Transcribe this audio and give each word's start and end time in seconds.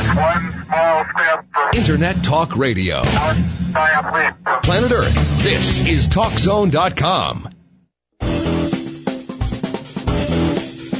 One 0.00 0.64
small 0.66 1.04
step 1.04 1.44
for 1.52 1.76
Internet 1.78 2.24
Talk 2.24 2.56
Radio. 2.56 2.98
one 2.98 3.44
giant 3.72 4.14
leap 4.14 4.34
for 4.44 4.60
Planet 4.62 4.92
Earth. 4.92 5.42
This 5.42 5.80
is 5.80 6.08
TalkZone.com. 6.08 7.48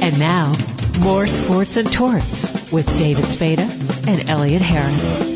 And 0.03 0.19
now, 0.19 0.53
more 0.99 1.25
sports 1.27 1.77
and 1.77 1.91
torts 1.91 2.71
with 2.71 2.85
David 2.97 3.25
Spada 3.25 3.63
and 4.07 4.29
Elliot 4.29 4.61
Harris. 4.61 5.29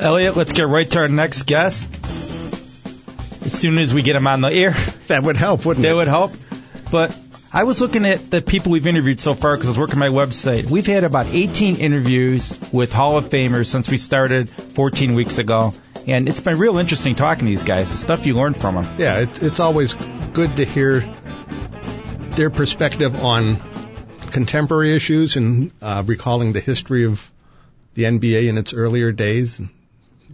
Elliot, 0.00 0.36
let's 0.36 0.52
get 0.52 0.68
right 0.68 0.88
to 0.92 0.98
our 1.00 1.08
next 1.08 1.44
guest. 1.44 1.88
As 3.44 3.52
soon 3.58 3.78
as 3.78 3.92
we 3.92 4.02
get 4.02 4.14
him 4.16 4.26
on 4.26 4.40
the 4.40 4.48
air, 4.52 4.72
That 5.08 5.22
would 5.22 5.36
help, 5.36 5.64
wouldn't 5.64 5.82
that 5.84 5.92
it? 5.92 5.94
would 5.94 6.06
help. 6.08 6.32
But 6.92 7.16
I 7.50 7.64
was 7.64 7.80
looking 7.80 8.04
at 8.04 8.30
the 8.30 8.42
people 8.42 8.72
we've 8.72 8.86
interviewed 8.86 9.18
so 9.18 9.34
far 9.34 9.56
because 9.56 9.68
I 9.68 9.70
was 9.70 9.78
working 9.78 9.98
my 9.98 10.08
website. 10.08 10.70
We've 10.70 10.86
had 10.86 11.04
about 11.04 11.26
18 11.26 11.76
interviews 11.76 12.58
with 12.72 12.92
Hall 12.92 13.16
of 13.16 13.30
Famers 13.30 13.68
since 13.68 13.88
we 13.88 13.96
started 13.96 14.50
14 14.50 15.14
weeks 15.14 15.38
ago. 15.38 15.72
And 16.06 16.28
it's 16.28 16.40
been 16.40 16.58
real 16.58 16.76
interesting 16.76 17.14
talking 17.14 17.46
to 17.46 17.50
these 17.50 17.64
guys, 17.64 17.90
the 17.90 17.96
stuff 17.96 18.26
you 18.26 18.34
learn 18.34 18.52
from 18.52 18.74
them. 18.74 18.96
Yeah, 18.98 19.20
it's, 19.20 19.38
it's 19.38 19.60
always 19.60 19.94
good 19.94 20.56
to 20.56 20.66
hear 20.66 21.00
their 22.32 22.50
perspective 22.50 23.24
on 23.24 23.56
contemporary 24.30 24.94
issues 24.94 25.36
and 25.36 25.72
uh, 25.80 26.02
recalling 26.04 26.52
the 26.52 26.60
history 26.60 27.06
of 27.06 27.32
the 27.94 28.04
NBA 28.04 28.48
in 28.48 28.58
its 28.58 28.74
earlier 28.74 29.10
days, 29.10 29.58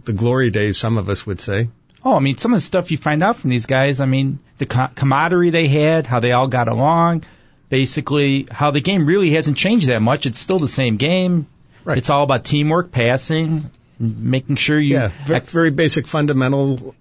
the 0.03 0.13
glory 0.13 0.49
days, 0.49 0.77
some 0.77 0.97
of 0.97 1.07
us 1.07 1.25
would 1.25 1.39
say. 1.39 1.69
Oh, 2.05 2.15
I 2.15 2.19
mean, 2.19 2.37
some 2.37 2.53
of 2.53 2.57
the 2.57 2.65
stuff 2.65 2.91
you 2.91 2.97
find 2.97 3.23
out 3.23 3.35
from 3.35 3.49
these 3.49 3.65
guys, 3.65 3.99
I 3.99 4.05
mean, 4.05 4.37
the 4.59 4.67
co- 4.67 4.89
camaraderie 4.93 5.49
they 5.49 5.67
had, 5.67 6.05
how 6.05 6.19
they 6.19 6.33
all 6.33 6.47
got 6.47 6.67
along, 6.67 7.23
basically 7.69 8.47
how 8.49 8.69
the 8.69 8.79
game 8.79 9.07
really 9.07 9.31
hasn't 9.31 9.57
changed 9.57 9.89
that 9.89 10.01
much. 10.01 10.27
It's 10.27 10.39
still 10.39 10.59
the 10.59 10.67
same 10.67 10.97
game. 10.97 11.47
Right. 11.83 11.97
It's 11.97 12.11
all 12.11 12.23
about 12.23 12.43
teamwork, 12.45 12.91
passing, 12.91 13.71
making 13.99 14.57
sure 14.57 14.79
you. 14.79 14.93
Yeah, 14.93 15.09
ve- 15.25 15.39
very 15.39 15.71
basic 15.71 16.05
fundamental 16.07 16.95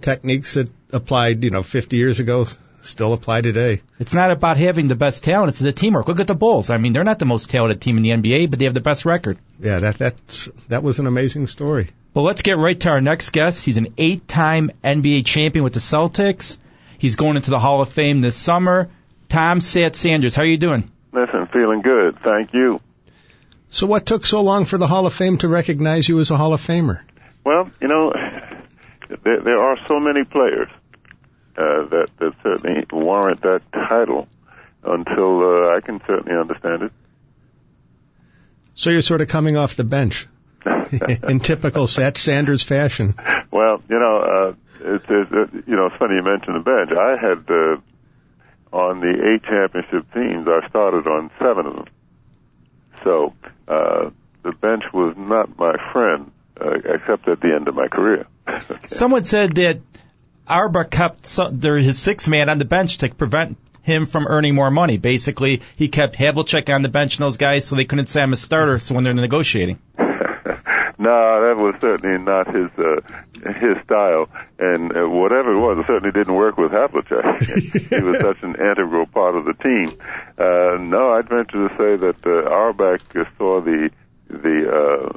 techniques 0.00 0.54
that 0.54 0.68
applied, 0.92 1.44
you 1.44 1.50
know, 1.50 1.62
50 1.62 1.96
years 1.96 2.18
ago 2.18 2.44
still 2.82 3.12
apply 3.12 3.42
today. 3.42 3.80
It's 4.00 4.12
not 4.12 4.32
about 4.32 4.56
having 4.56 4.88
the 4.88 4.96
best 4.96 5.22
talent, 5.22 5.50
it's 5.50 5.60
the 5.60 5.70
teamwork. 5.70 6.08
Look 6.08 6.18
at 6.18 6.26
the 6.26 6.34
Bulls. 6.34 6.68
I 6.68 6.78
mean, 6.78 6.92
they're 6.92 7.04
not 7.04 7.20
the 7.20 7.26
most 7.26 7.48
talented 7.48 7.80
team 7.80 7.96
in 7.96 8.02
the 8.02 8.10
NBA, 8.10 8.50
but 8.50 8.58
they 8.58 8.64
have 8.64 8.74
the 8.74 8.80
best 8.80 9.04
record. 9.04 9.38
Yeah, 9.60 9.78
that 9.78 9.98
that's 9.98 10.48
that 10.68 10.82
was 10.82 10.98
an 10.98 11.06
amazing 11.06 11.46
story. 11.46 11.90
Well, 12.14 12.26
let's 12.26 12.42
get 12.42 12.58
right 12.58 12.78
to 12.80 12.90
our 12.90 13.00
next 13.00 13.30
guest. 13.30 13.64
He's 13.64 13.78
an 13.78 13.94
eight-time 13.96 14.70
NBA 14.84 15.24
champion 15.24 15.64
with 15.64 15.72
the 15.72 15.80
Celtics. 15.80 16.58
He's 16.98 17.16
going 17.16 17.36
into 17.36 17.50
the 17.50 17.58
Hall 17.58 17.80
of 17.80 17.88
Fame 17.88 18.20
this 18.20 18.36
summer. 18.36 18.90
Tom 19.30 19.60
Satch 19.60 19.94
Sanders, 19.94 20.34
how 20.34 20.42
are 20.42 20.46
you 20.46 20.58
doing? 20.58 20.90
Listen, 21.12 21.48
feeling 21.50 21.80
good. 21.80 22.18
Thank 22.22 22.52
you. 22.52 22.80
So 23.70 23.86
what 23.86 24.04
took 24.04 24.26
so 24.26 24.42
long 24.42 24.66
for 24.66 24.76
the 24.76 24.86
Hall 24.86 25.06
of 25.06 25.14
Fame 25.14 25.38
to 25.38 25.48
recognize 25.48 26.06
you 26.06 26.20
as 26.20 26.30
a 26.30 26.36
Hall 26.36 26.52
of 26.52 26.60
Famer? 26.60 27.00
Well, 27.46 27.70
you 27.80 27.88
know, 27.88 28.12
there, 29.24 29.40
there 29.40 29.58
are 29.58 29.78
so 29.88 29.98
many 29.98 30.24
players 30.24 30.68
uh, 31.56 31.86
that, 31.88 32.08
that 32.18 32.32
certainly 32.42 32.84
warrant 32.92 33.40
that 33.40 33.62
title 33.72 34.28
until 34.84 35.40
uh, 35.40 35.76
I 35.76 35.80
can 35.80 35.98
certainly 36.06 36.38
understand 36.38 36.82
it. 36.82 36.92
So 38.74 38.90
you're 38.90 39.00
sort 39.00 39.22
of 39.22 39.28
coming 39.28 39.56
off 39.56 39.76
the 39.76 39.84
bench 39.84 40.28
in 41.28 41.40
typical 41.40 41.86
Satch 41.86 42.18
Sanders 42.18 42.62
fashion. 42.62 43.14
Well, 43.50 43.82
you 43.88 43.98
know, 43.98 44.18
uh, 44.18 44.94
it's, 44.94 45.04
it's 45.08 45.32
uh, 45.32 45.58
you 45.66 45.76
know, 45.76 45.86
it's 45.86 45.96
funny 45.96 46.16
you 46.16 46.22
mentioned 46.22 46.56
the 46.56 46.60
bench. 46.60 46.90
I 46.92 47.16
had 47.20 47.50
uh, 47.50 48.76
on 48.76 49.00
the 49.00 49.34
eight 49.34 49.42
championship 49.44 50.12
teams. 50.12 50.48
I 50.48 50.68
started 50.68 51.06
on 51.06 51.30
seven 51.38 51.66
of 51.66 51.76
them, 51.76 51.86
so 53.04 53.34
uh, 53.68 54.10
the 54.42 54.52
bench 54.52 54.84
was 54.92 55.14
not 55.16 55.58
my 55.58 55.76
friend, 55.92 56.30
uh, 56.60 56.74
except 56.84 57.28
at 57.28 57.40
the 57.40 57.54
end 57.54 57.68
of 57.68 57.74
my 57.74 57.88
career. 57.88 58.26
Someone 58.86 59.24
said 59.24 59.54
that 59.56 59.80
Auerbach 60.48 60.90
kept 60.90 61.26
so, 61.26 61.48
there, 61.50 61.76
his 61.76 61.98
sixth 61.98 62.28
man 62.28 62.48
on 62.48 62.58
the 62.58 62.64
bench 62.64 62.98
to 62.98 63.08
prevent 63.08 63.56
him 63.82 64.06
from 64.06 64.26
earning 64.28 64.54
more 64.54 64.70
money. 64.70 64.96
Basically, 64.96 65.62
he 65.76 65.88
kept 65.88 66.16
Havlicek 66.16 66.72
on 66.72 66.82
the 66.82 66.88
bench 66.88 67.16
and 67.16 67.24
those 67.24 67.36
guys 67.36 67.66
so 67.66 67.76
they 67.76 67.84
couldn't 67.84 68.06
say 68.06 68.22
I'm 68.22 68.32
a 68.32 68.36
starter. 68.36 68.78
So 68.78 68.94
when 68.94 69.04
they're 69.04 69.14
negotiating, 69.14 69.78
No, 71.02 71.42
that 71.42 71.56
was 71.60 71.74
certainly 71.80 72.16
not 72.16 72.46
his 72.46 72.70
uh, 72.78 73.02
his 73.58 73.76
style, 73.82 74.28
and 74.60 74.96
uh, 74.96 75.08
whatever 75.08 75.52
it 75.52 75.58
was, 75.58 75.78
it 75.78 75.86
certainly 75.88 76.12
didn't 76.12 76.36
work 76.36 76.56
with 76.56 76.70
Havlicek. 76.70 77.42
he 77.98 78.04
was 78.04 78.20
such 78.20 78.40
an 78.44 78.54
integral 78.54 79.06
part 79.06 79.34
of 79.34 79.44
the 79.44 79.54
team. 79.54 79.98
Uh, 80.38 80.78
no, 80.78 81.10
I'd 81.14 81.28
venture 81.28 81.66
to 81.66 81.74
say 81.74 81.96
that 82.06 82.24
uh, 82.24 82.48
Auerbach 82.48 83.02
saw 83.36 83.60
the 83.60 83.90
the, 84.28 84.56
uh, 84.70 85.12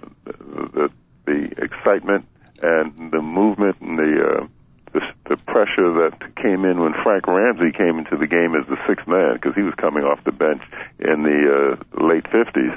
the 0.74 0.90
the 1.28 1.54
excitement 1.62 2.26
and 2.64 3.12
the 3.12 3.22
movement 3.22 3.80
and 3.82 4.00
the, 4.00 4.42
uh, 4.42 4.48
the 4.94 5.02
the 5.30 5.38
pressure 5.46 5.94
that 6.02 6.18
came 6.36 6.66
in 6.66 6.82
when 6.82 6.94
Frank 7.04 7.28
Ramsey 7.28 7.72
came 7.72 8.00
into 8.00 8.18
the 8.18 8.26
game 8.26 8.56
as 8.56 8.66
the 8.68 8.78
sixth 8.88 9.08
man 9.08 9.36
because 9.36 9.54
he 9.54 9.62
was 9.62 9.76
coming 9.76 10.04
off 10.04 10.24
the 10.24 10.32
bench 10.32 10.64
in 10.98 11.22
the 11.22 11.78
uh, 11.78 12.04
late 12.04 12.26
fifties. 12.32 12.74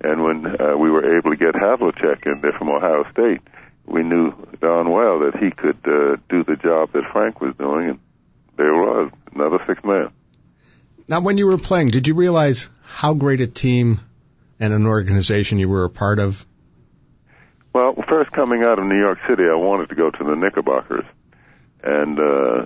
And 0.00 0.22
when 0.22 0.46
uh, 0.46 0.76
we 0.76 0.90
were 0.90 1.18
able 1.18 1.30
to 1.30 1.36
get 1.36 1.54
Havlicek 1.54 2.26
in 2.26 2.40
there 2.40 2.52
from 2.52 2.68
Ohio 2.68 3.04
State, 3.10 3.40
we 3.84 4.02
knew 4.02 4.32
darn 4.60 4.90
well 4.90 5.20
that 5.20 5.36
he 5.38 5.50
could 5.50 5.78
uh, 5.84 6.16
do 6.28 6.44
the 6.44 6.56
job 6.56 6.92
that 6.92 7.02
Frank 7.12 7.40
was 7.40 7.54
doing, 7.58 7.90
and 7.90 7.98
there 8.56 8.74
was 8.74 9.10
another 9.34 9.58
six 9.66 9.82
man. 9.82 10.10
Now, 11.08 11.20
when 11.20 11.38
you 11.38 11.46
were 11.46 11.58
playing, 11.58 11.88
did 11.88 12.06
you 12.06 12.14
realize 12.14 12.68
how 12.82 13.14
great 13.14 13.40
a 13.40 13.46
team 13.46 14.00
and 14.60 14.72
an 14.72 14.86
organization 14.86 15.58
you 15.58 15.68
were 15.68 15.84
a 15.84 15.90
part 15.90 16.18
of? 16.18 16.44
Well, 17.72 17.94
first 18.08 18.30
coming 18.32 18.62
out 18.62 18.78
of 18.78 18.84
New 18.86 18.98
York 18.98 19.18
City, 19.28 19.44
I 19.44 19.56
wanted 19.56 19.88
to 19.88 19.94
go 19.94 20.10
to 20.10 20.24
the 20.24 20.34
Knickerbockers, 20.34 21.04
and 21.82 22.18
uh, 22.18 22.64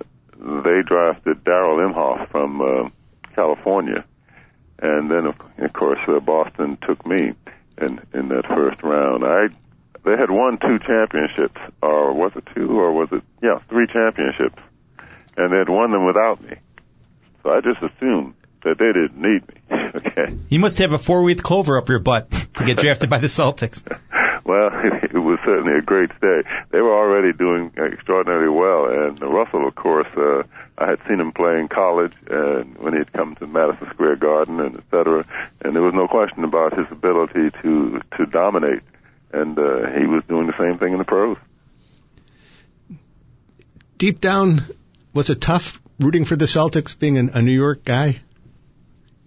they 0.62 0.82
drafted 0.86 1.44
Darrall 1.44 1.78
Imhoff 1.86 2.30
from 2.30 2.60
uh, 2.60 2.88
California, 3.34 4.04
and 4.82 5.10
then 5.10 5.26
of, 5.26 5.36
of 5.58 5.72
course 5.72 6.00
uh, 6.08 6.20
Boston 6.20 6.76
took 6.86 7.06
me 7.06 7.32
in 7.78 8.00
in 8.12 8.28
that 8.28 8.44
first 8.48 8.82
round. 8.82 9.24
I 9.24 9.46
they 10.04 10.16
had 10.18 10.30
won 10.30 10.58
two 10.58 10.78
championships, 10.80 11.60
or 11.80 12.12
was 12.12 12.32
it 12.34 12.44
two, 12.54 12.68
or 12.78 12.92
was 12.92 13.08
it 13.12 13.22
yeah 13.42 13.60
three 13.68 13.86
championships, 13.86 14.60
and 15.36 15.52
they 15.52 15.58
had 15.58 15.68
won 15.68 15.92
them 15.92 16.04
without 16.04 16.42
me. 16.42 16.56
So 17.42 17.50
I 17.50 17.60
just 17.60 17.82
assumed 17.82 18.34
that 18.64 18.78
they 18.78 18.92
didn't 18.92 19.16
need 19.16 19.48
me. 19.48 19.54
okay. 20.06 20.36
you 20.48 20.58
must 20.58 20.78
have 20.78 20.92
a 20.92 20.98
four-week 20.98 21.42
clover 21.42 21.78
up 21.78 21.88
your 21.88 21.98
butt 21.98 22.30
to 22.30 22.64
get 22.64 22.78
drafted 22.78 23.10
by 23.10 23.18
the 23.18 23.26
Celtics. 23.26 23.82
Well, 24.44 24.70
it 25.02 25.14
was 25.14 25.38
certainly 25.44 25.78
a 25.78 25.82
great 25.82 26.10
stay. 26.18 26.42
They 26.70 26.80
were 26.80 26.94
already 26.94 27.32
doing 27.32 27.72
extraordinarily 27.76 28.54
well, 28.54 28.86
and 28.86 29.20
Russell, 29.20 29.66
of 29.66 29.74
course, 29.74 30.08
uh, 30.16 30.42
I 30.78 30.90
had 30.90 31.00
seen 31.08 31.20
him 31.20 31.32
play 31.32 31.60
in 31.60 31.68
college, 31.68 32.14
and 32.28 32.76
when 32.78 32.94
he 32.94 32.98
had 32.98 33.12
come 33.12 33.36
to 33.36 33.46
Madison 33.46 33.88
Square 33.90 34.16
Garden, 34.16 34.60
and 34.60 34.76
et 34.76 34.84
cetera, 34.90 35.24
and 35.60 35.74
there 35.74 35.82
was 35.82 35.94
no 35.94 36.08
question 36.08 36.44
about 36.44 36.76
his 36.76 36.86
ability 36.90 37.50
to 37.62 38.00
to 38.16 38.26
dominate, 38.26 38.82
and 39.32 39.58
uh, 39.58 39.90
he 39.96 40.06
was 40.06 40.24
doing 40.28 40.46
the 40.46 40.58
same 40.58 40.78
thing 40.78 40.92
in 40.92 40.98
the 40.98 41.04
pros. 41.04 41.36
Deep 43.98 44.20
down, 44.20 44.62
was 45.14 45.30
it 45.30 45.40
tough 45.40 45.80
rooting 46.00 46.24
for 46.24 46.34
the 46.34 46.46
Celtics 46.46 46.98
being 46.98 47.18
an, 47.18 47.30
a 47.34 47.42
New 47.42 47.52
York 47.52 47.84
guy, 47.84 48.20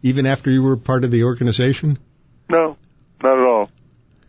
even 0.02 0.26
after 0.26 0.52
you 0.52 0.62
were 0.62 0.76
part 0.76 1.06
of 1.06 1.12
the 1.12 1.24
organization? 1.24 1.98
No, 2.50 2.76
not 3.24 3.40
at 3.40 3.46
all. 3.46 3.70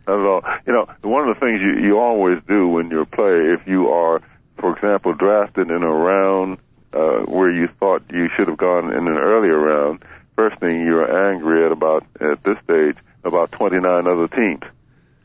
Not 0.07 0.19
at 0.19 0.25
all. 0.25 0.56
You 0.67 0.73
know, 0.73 0.85
one 1.01 1.29
of 1.29 1.39
the 1.39 1.47
things 1.47 1.61
you, 1.61 1.81
you 1.81 1.97
always 1.97 2.39
do 2.45 2.67
when 2.67 2.89
you're 2.89 3.03
a 3.03 3.05
player, 3.05 3.53
if 3.53 3.65
you 3.65 3.87
are, 3.87 4.21
for 4.59 4.75
example, 4.75 5.13
drafted 5.13 5.71
in 5.71 5.81
a 5.81 5.89
round 5.89 6.57
uh, 6.91 7.19
where 7.21 7.49
you 7.49 7.69
thought 7.79 8.03
you 8.11 8.27
should 8.35 8.49
have 8.49 8.57
gone 8.57 8.91
in 8.91 9.07
an 9.07 9.17
earlier 9.17 9.57
round, 9.57 10.03
first 10.35 10.59
thing 10.59 10.81
you're 10.81 11.31
angry 11.31 11.65
at 11.65 11.71
about 11.71 12.05
at 12.19 12.43
this 12.43 12.57
stage 12.65 12.97
about 13.23 13.53
29 13.53 14.07
other 14.07 14.27
teams. 14.27 14.63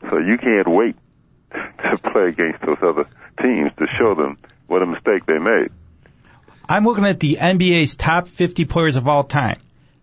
So 0.09 0.17
you 0.17 0.37
can't 0.37 0.67
wait 0.67 0.95
to 1.51 1.97
play 1.97 2.29
against 2.29 2.61
those 2.65 2.77
other 2.81 3.05
teams 3.41 3.71
to 3.79 3.87
show 3.99 4.15
them 4.15 4.37
what 4.67 4.81
a 4.81 4.85
mistake 4.85 5.25
they 5.25 5.39
made. 5.39 5.71
I'm 6.69 6.85
looking 6.85 7.05
at 7.05 7.19
the 7.19 7.35
NBA's 7.35 7.97
top 7.97 8.29
50 8.29 8.63
players 8.65 8.95
of 8.95 9.09
all 9.09 9.25
time. 9.25 9.59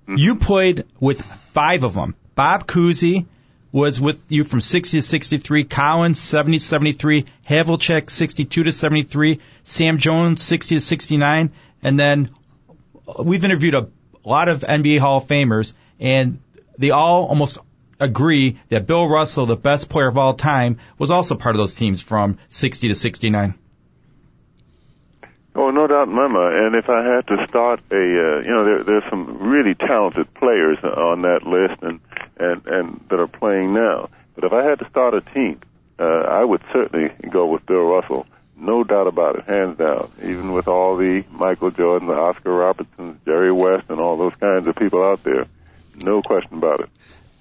You 0.06 0.36
played 0.36 0.84
with 0.98 1.24
five 1.52 1.82
of 1.82 1.94
them. 1.94 2.14
Bob 2.34 2.66
Cousy 2.66 3.26
was 3.72 4.00
with 4.00 4.20
you 4.30 4.44
from 4.44 4.60
60 4.60 4.98
to 4.98 5.02
63, 5.02 5.64
Cowens 5.64 6.16
70 6.16 6.58
to 6.58 6.64
73, 6.64 7.26
Havlicek 7.48 8.10
62 8.10 8.64
to 8.64 8.72
73, 8.72 9.40
Sam 9.64 9.98
Jones 9.98 10.42
60 10.42 10.76
to 10.76 10.80
69, 10.80 11.52
and 11.82 12.00
then 12.00 12.30
we've 13.22 13.44
interviewed 13.44 13.74
a 13.74 13.88
lot 14.24 14.48
of 14.48 14.60
NBA 14.60 14.98
Hall 14.98 15.18
of 15.18 15.26
Famers, 15.26 15.72
and 15.98 16.40
they 16.78 16.90
all 16.90 17.26
almost 17.26 17.58
agree 18.00 18.58
that 18.70 18.86
Bill 18.86 19.06
Russell, 19.06 19.46
the 19.46 19.56
best 19.56 19.88
player 19.88 20.08
of 20.08 20.18
all 20.18 20.34
time, 20.34 20.78
was 20.98 21.10
also 21.10 21.34
part 21.34 21.54
of 21.54 21.58
those 21.58 21.74
teams 21.74 22.00
from 22.00 22.38
60 22.48 22.88
to 22.88 22.94
69. 22.94 23.54
Oh, 25.54 25.70
no 25.70 25.86
doubt 25.86 26.08
in. 26.08 26.66
And 26.66 26.76
if 26.76 26.88
I 26.88 27.02
had 27.04 27.26
to 27.26 27.46
start 27.48 27.80
a, 27.90 27.96
uh, 27.96 28.40
you 28.40 28.50
know, 28.50 28.64
there, 28.64 28.84
there's 28.84 29.04
some 29.10 29.38
really 29.38 29.74
talented 29.74 30.32
players 30.34 30.78
on 30.82 31.22
that 31.22 31.42
list 31.44 31.82
and, 31.82 32.00
and, 32.40 32.66
and 32.66 33.04
that 33.10 33.20
are 33.20 33.28
playing 33.28 33.74
now. 33.74 34.08
But 34.34 34.44
if 34.44 34.52
I 34.52 34.64
had 34.64 34.78
to 34.78 34.88
start 34.88 35.14
a 35.14 35.20
team, 35.20 35.60
uh, 35.98 36.04
I 36.04 36.42
would 36.42 36.62
certainly 36.72 37.10
go 37.30 37.46
with 37.46 37.66
Bill 37.66 37.82
Russell. 37.82 38.26
No 38.56 38.84
doubt 38.84 39.06
about 39.06 39.36
it, 39.36 39.44
hands 39.44 39.78
down. 39.78 40.10
Even 40.22 40.52
with 40.52 40.68
all 40.68 40.96
the 40.96 41.24
Michael 41.30 41.70
Jordan, 41.70 42.08
the 42.08 42.14
Oscar 42.14 42.50
Robertsons, 42.50 43.18
Jerry 43.24 43.52
West, 43.52 43.90
and 43.90 44.00
all 44.00 44.16
those 44.16 44.34
kinds 44.36 44.66
of 44.66 44.76
people 44.76 45.02
out 45.02 45.22
there, 45.24 45.46
no 46.02 46.22
question 46.22 46.58
about 46.58 46.80
it. 46.80 46.90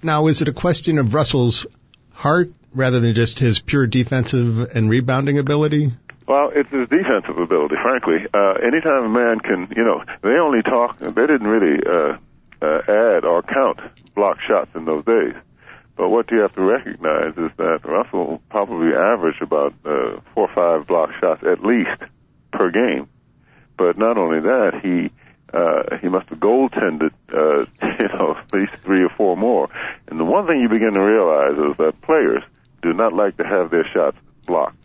Now, 0.02 0.28
is 0.28 0.40
it 0.40 0.48
a 0.48 0.52
question 0.52 0.98
of 0.98 1.12
Russell's 1.12 1.66
heart 2.12 2.52
rather 2.74 3.00
than 3.00 3.14
just 3.14 3.38
his 3.38 3.60
pure 3.60 3.86
defensive 3.86 4.74
and 4.74 4.88
rebounding 4.88 5.38
ability? 5.38 5.92
Well, 6.26 6.50
it's 6.54 6.70
his 6.70 6.88
defensive 6.88 7.38
ability, 7.38 7.74
frankly. 7.82 8.26
Uh, 8.32 8.52
anytime 8.62 9.04
a 9.04 9.08
man 9.08 9.40
can, 9.40 9.72
you 9.76 9.84
know, 9.84 10.02
they 10.22 10.38
only 10.38 10.62
talk, 10.62 10.98
they 10.98 11.10
didn't 11.10 11.46
really 11.46 11.80
uh, 11.84 12.16
uh, 12.62 12.80
add 12.88 13.24
or 13.24 13.42
count 13.42 13.80
block 14.20 14.36
shots 14.46 14.68
in 14.74 14.84
those 14.84 15.02
days. 15.06 15.34
But 15.96 16.10
what 16.10 16.30
you 16.30 16.40
have 16.40 16.54
to 16.54 16.62
recognize 16.62 17.32
is 17.38 17.50
that 17.56 17.80
Russell 17.84 18.42
probably 18.50 18.92
averaged 18.92 19.40
about 19.40 19.72
uh, 19.82 20.20
four 20.34 20.46
or 20.48 20.54
five 20.54 20.86
block 20.86 21.08
shots 21.18 21.42
at 21.42 21.64
least 21.64 21.96
per 22.52 22.70
game. 22.70 23.08
But 23.78 23.96
not 23.96 24.18
only 24.18 24.40
that, 24.40 24.80
he 24.82 25.10
uh, 25.56 25.96
he 26.02 26.08
must 26.08 26.28
have 26.28 26.38
goaltended, 26.38 27.12
uh, 27.32 27.64
you 28.02 28.08
know, 28.12 28.36
at 28.36 28.52
least 28.52 28.72
three 28.84 29.02
or 29.02 29.08
four 29.16 29.38
more. 29.38 29.70
And 30.08 30.20
the 30.20 30.24
one 30.24 30.46
thing 30.46 30.60
you 30.60 30.68
begin 30.68 30.92
to 30.92 31.04
realize 31.04 31.56
is 31.70 31.76
that 31.78 32.02
players 32.02 32.42
do 32.82 32.92
not 32.92 33.14
like 33.14 33.38
to 33.38 33.44
have 33.44 33.70
their 33.70 33.88
shots 33.90 34.18
blocked. 34.46 34.84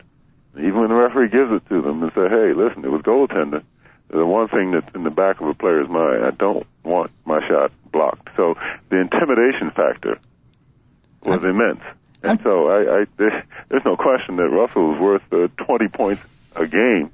Even 0.56 0.80
when 0.80 0.88
the 0.88 0.94
referee 0.94 1.28
gives 1.28 1.52
it 1.52 1.68
to 1.68 1.82
them 1.82 2.02
and 2.02 2.10
say, 2.14 2.26
hey, 2.28 2.54
listen, 2.56 2.86
it 2.86 2.90
was 2.90 3.02
goaltending, 3.02 3.64
the 4.08 4.24
one 4.24 4.48
thing 4.48 4.72
that's 4.72 4.94
in 4.94 5.02
the 5.02 5.10
back 5.10 5.40
of 5.40 5.48
a 5.48 5.54
player's 5.54 5.88
mind, 5.88 6.24
I 6.24 6.30
don't 6.30 6.66
want 6.84 7.10
my 7.24 7.40
shot 7.48 7.72
blocked. 7.92 8.28
So 8.36 8.54
the 8.88 9.00
intimidation 9.00 9.70
factor 9.74 10.18
was 11.24 11.42
immense. 11.42 11.82
And 12.22 12.40
so 12.42 12.66
I, 12.66 13.00
I 13.00 13.04
there, 13.16 13.46
there's 13.68 13.84
no 13.84 13.96
question 13.96 14.36
that 14.36 14.48
Russell 14.48 14.92
was 14.92 15.00
worth 15.00 15.32
uh, 15.32 15.64
20 15.64 15.88
points 15.88 16.22
a 16.54 16.66
game 16.66 17.10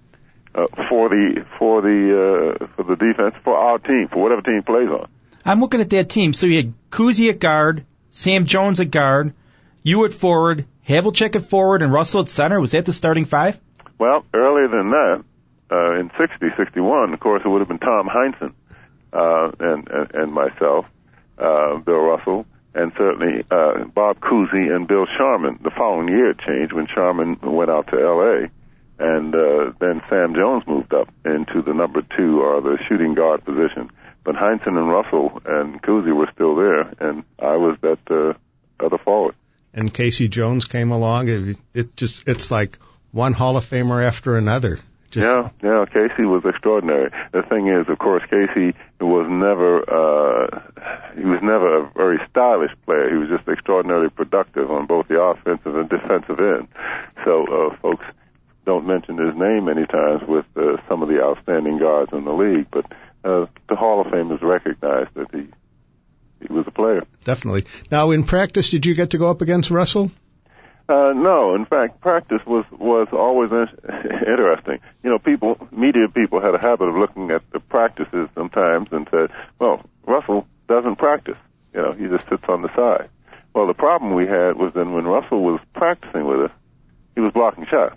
uh, 0.55 0.67
for 0.89 1.09
the 1.09 1.44
for 1.59 1.83
the 1.83 2.59
uh, 2.61 2.67
for 2.77 2.85
the 2.85 2.97
defense 2.97 3.35
for 3.43 3.56
our 3.56 3.79
team 3.79 4.09
for 4.12 4.23
whatever 4.23 4.43
team 4.43 4.62
plays 4.62 4.89
on. 4.89 5.09
I'm 5.44 5.61
looking 5.61 5.81
at 5.81 5.91
that 5.91 6.09
team. 6.09 6.33
So 6.33 6.47
you 6.47 6.56
had 6.56 6.75
Cousy 6.91 7.31
at 7.31 7.41
guard, 7.41 7.85
Sam 8.12 8.44
Jones 8.44 8.81
at 8.81 8.91
guard, 8.91 9.35
you 9.83 10.05
at 10.05 10.12
forward, 10.12 10.67
Havlicek 10.89 11.35
at 11.35 11.44
forward, 11.44 11.83
and 11.83 11.93
Russell 11.93 12.23
at 12.23 12.29
center. 12.29 12.61
Was 12.61 12.73
that 12.73 12.85
the 12.85 12.93
starting 12.93 13.25
five? 13.25 13.59
Well, 13.99 14.25
earlier 14.33 14.69
than 14.69 14.91
that, 14.91 15.25
uh, 15.73 15.99
in 15.99 16.11
60, 16.19 16.47
61, 16.57 17.15
of 17.15 17.21
course, 17.21 17.43
it 17.45 17.49
would 17.49 17.61
have 17.61 17.69
been 17.69 17.79
Tom 17.79 18.07
Heinsohn 18.09 18.53
uh, 19.13 19.51
and, 19.59 19.89
and 20.13 20.33
myself, 20.33 20.85
uh, 21.39 21.79
Bill 21.79 22.01
Russell, 22.01 22.47
and 22.75 22.93
certainly 22.97 23.45
uh, 23.51 23.85
Bob 23.85 24.21
Cousy 24.21 24.75
and 24.75 24.87
Bill 24.87 25.07
Sharman. 25.17 25.59
The 25.63 25.71
following 25.71 26.09
year 26.09 26.31
it 26.31 26.39
changed 26.41 26.73
when 26.73 26.87
Sharman 26.95 27.39
went 27.43 27.71
out 27.71 27.89
to 27.89 27.99
L.A. 27.99 28.51
And 28.99 29.35
uh, 29.35 29.73
then 29.81 30.03
Sam 30.09 30.35
Jones 30.35 30.65
moved 30.67 30.95
up 30.95 31.09
into 31.25 31.63
the 31.63 31.75
number 31.75 32.03
two 32.17 32.41
or 32.43 32.61
the 32.61 32.79
shooting 32.89 33.15
guard 33.15 33.45
position. 33.45 33.91
But 34.25 34.37
Heinsohn 34.37 34.79
and 34.79 34.89
Russell 34.89 35.43
and 35.45 35.83
Cousy 35.83 36.15
were 36.15 36.31
still 36.35 36.55
there, 36.55 36.83
and 37.01 37.25
I 37.39 37.57
was 37.57 37.77
that 37.81 37.99
uh, 38.09 38.85
other 38.85 38.99
forward. 38.99 39.35
And 39.75 39.93
K.C. 39.93 40.29
Jones 40.29 40.67
came 40.67 40.93
along. 40.93 41.29
It, 41.29 41.59
it 41.75 41.97
just 41.97 42.29
it's 42.29 42.51
like 42.51 42.79
one 43.11 43.33
Hall 43.33 43.57
of 43.57 43.69
Famer 43.69 44.07
after 44.07 44.37
another. 44.37 44.79
Just, 45.12 45.26
yeah, 45.26 45.50
yeah. 45.62 45.85
K.C. 45.93 46.25
was 46.25 46.43
extraordinary. 46.44 47.11
The 47.32 47.43
thing 47.43 47.69
is, 47.69 47.87
of 47.88 47.99
course, 47.99 48.23
K.C. 48.31 48.73
was 48.99 49.26
never 49.29 49.85
uh, 49.85 50.61
he 51.14 51.25
was 51.25 51.41
never 51.43 51.85
a 51.85 51.91
very 51.94 52.19
stylish 52.31 52.73
player. 52.87 53.11
He 53.11 53.17
was 53.17 53.29
just 53.29 53.47
extraordinarily 53.47 54.09
productive 54.09 54.70
on 54.70 54.87
both 54.87 55.09
the 55.09 55.20
offensive 55.20 55.76
and 55.76 55.88
defensive 55.88 56.41
end. 56.41 56.69
So, 57.25 57.44
uh, 57.44 57.76
folks 57.76 58.05
don't 58.64 58.87
mention 58.87 59.19
his 59.19 59.37
name 59.37 59.67
many 59.67 59.87
times 59.87 60.23
with 60.26 60.47
uh, 60.56 60.79
some 60.88 61.03
of 61.03 61.09
the 61.09 61.20
outstanding 61.23 61.79
guards 61.79 62.12
in 62.12 62.25
the 62.25 62.32
league, 62.32 62.69
but 62.70 62.87
uh, 63.25 63.47
the 63.69 63.76
Hall 63.76 64.00
of 64.00 64.11
Fame 64.11 64.31
has 64.31 64.41
recognized 64.41 65.11
that 65.15 65.29
he 65.32 65.47
he 66.41 66.53
was 66.53 66.65
a 66.67 66.73
player. 66.73 67.05
Definitely. 67.25 67.67
Now, 67.91 68.11
in 68.11 68.25
practice, 68.25 68.70
did 68.70 68.85
you 68.85 68.94
get 68.94 69.11
to 69.11 69.19
go 69.19 69.31
up 69.31 69.43
against 69.43 69.70
Russell? 69.70 70.11
Uh, 70.93 71.15
no, 71.15 71.55
in 71.55 71.65
fact, 71.65 72.03
practice 72.03 72.43
was 72.47 72.67
was 72.73 73.09
always 73.12 73.50
interesting. 73.50 74.79
You 75.03 75.09
know, 75.09 75.19
people, 75.19 75.56
media 75.73 76.06
people, 76.06 76.39
had 76.39 76.55
a 76.55 76.59
habit 76.59 76.85
of 76.85 76.97
looking 76.97 77.31
at 77.31 77.41
the 77.50 77.61
practices 77.61 78.29
sometimes 78.35 78.89
and 78.93 79.09
said, 79.11 79.31
"Well, 79.59 79.81
Russell 80.06 80.47
doesn't 80.69 80.97
practice. 80.97 81.39
You 81.73 81.81
know, 81.81 81.93
he 81.93 82.09
just 82.09 82.29
sits 82.29 82.44
on 82.47 82.61
the 82.61 82.69
side." 82.77 83.09
Well, 83.55 83.67
the 83.67 83.73
problem 83.73 84.12
we 84.15 84.27
had 84.27 84.56
was 84.56 84.73
then 84.75 84.93
when 84.93 85.06
Russell 85.06 85.43
was 85.43 85.61
practicing 85.73 86.27
with 86.27 86.41
us, 86.41 86.50
he 87.15 87.23
was 87.23 87.33
blocking 87.33 87.65
shots. 87.65 87.97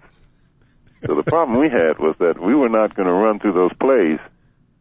So 1.05 1.15
the 1.15 1.23
problem 1.23 1.59
we 1.59 1.69
had 1.69 1.99
was 1.99 2.15
that 2.19 2.41
we 2.41 2.55
were 2.55 2.69
not 2.69 2.95
going 2.95 3.07
to 3.07 3.13
run 3.13 3.39
through 3.39 3.53
those 3.53 3.73
plays. 3.73 4.19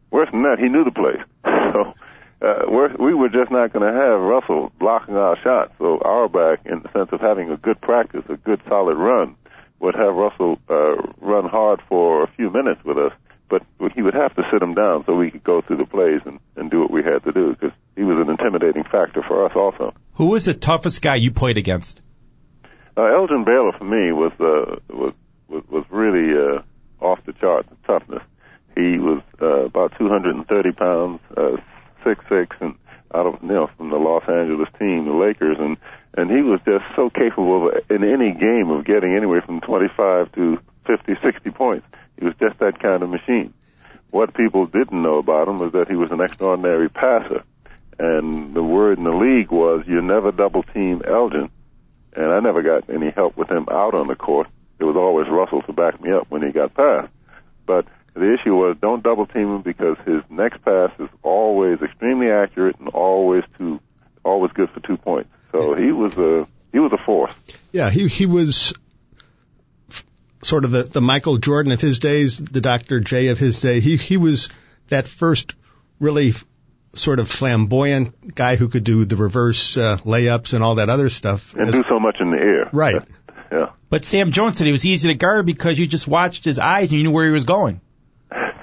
Worse 0.09 0.31
than 0.31 0.43
that, 0.43 0.59
he 0.59 0.69
knew 0.69 0.85
the 0.85 0.91
plays. 0.91 1.19
So 1.73 1.93
uh, 2.41 2.63
we're, 2.67 2.95
we 2.97 3.13
were 3.13 3.29
just 3.29 3.51
not 3.51 3.71
going 3.73 3.85
to 3.85 3.97
have 3.97 4.19
Russell 4.19 4.71
blocking 4.79 5.15
our 5.15 5.37
shots. 5.41 5.73
So 5.77 5.99
our 5.99 6.27
back, 6.27 6.65
in 6.65 6.81
the 6.81 6.91
sense 6.91 7.09
of 7.11 7.21
having 7.21 7.49
a 7.49 7.57
good 7.57 7.79
practice, 7.81 8.23
a 8.29 8.37
good 8.37 8.61
solid 8.67 8.97
run, 8.97 9.35
would 9.79 9.95
have 9.95 10.13
Russell 10.15 10.59
uh, 10.69 10.95
run 11.21 11.49
hard 11.49 11.81
for 11.87 12.23
a 12.23 12.27
few 12.35 12.49
minutes 12.49 12.83
with 12.83 12.97
us, 12.97 13.13
but 13.49 13.63
he 13.93 14.01
would 14.01 14.13
have 14.13 14.35
to 14.35 14.43
sit 14.51 14.61
him 14.61 14.73
down 14.73 15.03
so 15.05 15.15
we 15.15 15.31
could 15.31 15.43
go 15.43 15.61
through 15.61 15.77
the 15.77 15.85
plays 15.85 16.21
and, 16.25 16.39
and 16.55 16.71
do 16.71 16.81
what 16.81 16.91
we 16.91 17.03
had 17.03 17.23
to 17.23 17.31
do 17.31 17.49
because 17.49 17.71
he 17.95 18.03
was 18.03 18.17
an 18.17 18.29
intimidating 18.29 18.83
factor 18.83 19.21
for 19.21 19.45
us 19.45 19.53
also. 19.55 19.93
Who 20.13 20.29
was 20.29 20.45
the 20.45 20.53
toughest 20.53 21.01
guy 21.01 21.15
you 21.15 21.31
played 21.31 21.57
against? 21.57 22.01
Uh, 22.97 23.03
Elgin 23.03 23.43
Baylor 23.43 23.73
for 23.77 23.83
me 23.83 24.11
was 24.11 24.31
uh, 24.39 24.79
was 24.89 25.13
was, 25.47 25.85
really 25.89 26.33
uh, 26.33 26.61
off 27.03 27.19
the 27.25 27.33
charts 27.33 27.69
in 27.69 27.77
toughness. 27.85 28.23
He 28.75 28.97
was 28.97 29.21
uh, 29.41 29.65
about 29.65 29.93
230 29.97 30.71
pounds, 30.71 31.19
uh, 31.35 31.57
six 32.05 32.23
six, 32.29 32.55
and 32.61 32.75
out 33.13 33.25
of 33.25 33.41
you 33.41 33.49
know 33.49 33.69
from 33.77 33.89
the 33.89 33.97
Los 33.97 34.23
Angeles 34.27 34.69
team, 34.79 35.05
the 35.05 35.13
Lakers, 35.13 35.57
and 35.59 35.77
and 36.15 36.29
he 36.29 36.41
was 36.41 36.59
just 36.65 36.85
so 36.95 37.09
capable 37.09 37.67
of, 37.67 37.91
in 37.91 38.03
any 38.03 38.31
game 38.31 38.69
of 38.69 38.85
getting 38.85 39.15
anywhere 39.15 39.41
from 39.41 39.59
25 39.59 40.31
to 40.33 40.57
50, 40.87 41.13
60 41.21 41.49
points. 41.51 41.85
He 42.17 42.25
was 42.25 42.33
just 42.39 42.57
that 42.59 42.79
kind 42.79 43.03
of 43.03 43.09
machine. 43.09 43.53
What 44.11 44.33
people 44.33 44.65
didn't 44.65 45.01
know 45.01 45.17
about 45.17 45.49
him 45.49 45.59
was 45.59 45.73
that 45.73 45.89
he 45.89 45.95
was 45.95 46.11
an 46.11 46.21
extraordinary 46.21 46.89
passer, 46.89 47.43
and 47.99 48.53
the 48.53 48.63
word 48.63 48.97
in 48.97 49.03
the 49.03 49.11
league 49.11 49.51
was 49.51 49.83
you 49.87 50.01
never 50.01 50.31
double 50.31 50.63
team 50.63 51.01
Elgin, 51.05 51.49
and 52.13 52.25
I 52.31 52.39
never 52.39 52.61
got 52.61 52.89
any 52.89 53.11
help 53.11 53.35
with 53.35 53.49
him 53.49 53.65
out 53.69 53.93
on 53.93 54.07
the 54.07 54.15
court. 54.15 54.47
It 54.79 54.85
was 54.85 54.95
always 54.95 55.27
Russell 55.29 55.61
to 55.63 55.73
back 55.73 56.01
me 56.01 56.11
up 56.11 56.27
when 56.29 56.43
he 56.43 56.51
got 56.51 56.73
past. 56.73 57.09
But 57.65 57.87
the 58.15 58.33
issue 58.33 58.55
was 58.55 58.77
don't 58.81 59.03
double 59.03 59.25
team 59.25 59.55
him 59.55 59.61
because 59.61 59.97
his 60.05 60.21
next 60.29 60.63
pass 60.63 60.91
is 60.99 61.09
always 61.21 61.81
extremely 61.81 62.29
accurate 62.29 62.77
and 62.79 62.87
always 62.89 63.43
two, 63.57 63.79
always 64.23 64.51
good 64.53 64.69
for 64.71 64.79
two 64.79 64.97
points. 64.97 65.29
So 65.51 65.75
he 65.75 65.91
was 65.91 66.13
a 66.17 66.47
he 66.71 66.79
was 66.79 66.91
a 66.93 67.03
force. 67.05 67.33
Yeah, 67.71 67.89
he 67.89 68.07
he 68.07 68.25
was 68.25 68.73
sort 70.41 70.65
of 70.65 70.71
the 70.71 70.83
the 70.83 71.01
Michael 71.01 71.37
Jordan 71.37 71.71
of 71.71 71.81
his 71.81 71.99
days, 71.99 72.37
the 72.37 72.61
Dr. 72.61 72.99
J 73.01 73.27
of 73.27 73.37
his 73.37 73.59
day. 73.61 73.79
He 73.79 73.97
he 73.97 74.17
was 74.17 74.49
that 74.89 75.07
first 75.07 75.53
really 75.99 76.33
sort 76.93 77.19
of 77.19 77.29
flamboyant 77.29 78.33
guy 78.33 78.55
who 78.55 78.69
could 78.69 78.85
do 78.85 79.03
the 79.03 79.17
reverse 79.17 79.75
uh, 79.77 79.97
layups 80.05 80.53
and 80.53 80.63
all 80.63 80.75
that 80.75 80.89
other 80.89 81.09
stuff. 81.09 81.53
and 81.53 81.67
As- 81.67 81.73
do 81.75 81.83
so 81.89 81.99
much 81.99 82.17
in 82.19 82.31
the 82.31 82.37
air. 82.37 82.69
right. 82.71 82.95
Yeah. 83.51 83.71
But 83.89 84.03
Sam 84.05 84.31
Jones 84.31 84.57
said 84.57 84.65
he 84.65 84.71
was 84.71 84.85
easy 84.85 85.07
to 85.09 85.13
guard 85.13 85.45
because 85.45 85.77
you 85.77 85.85
just 85.87 86.07
watched 86.07 86.43
his 86.43 86.57
eyes 86.57 86.91
and 86.91 86.97
you 86.97 87.03
knew 87.03 87.11
where 87.11 87.25
he 87.25 87.31
was 87.31 87.43
going. 87.43 87.79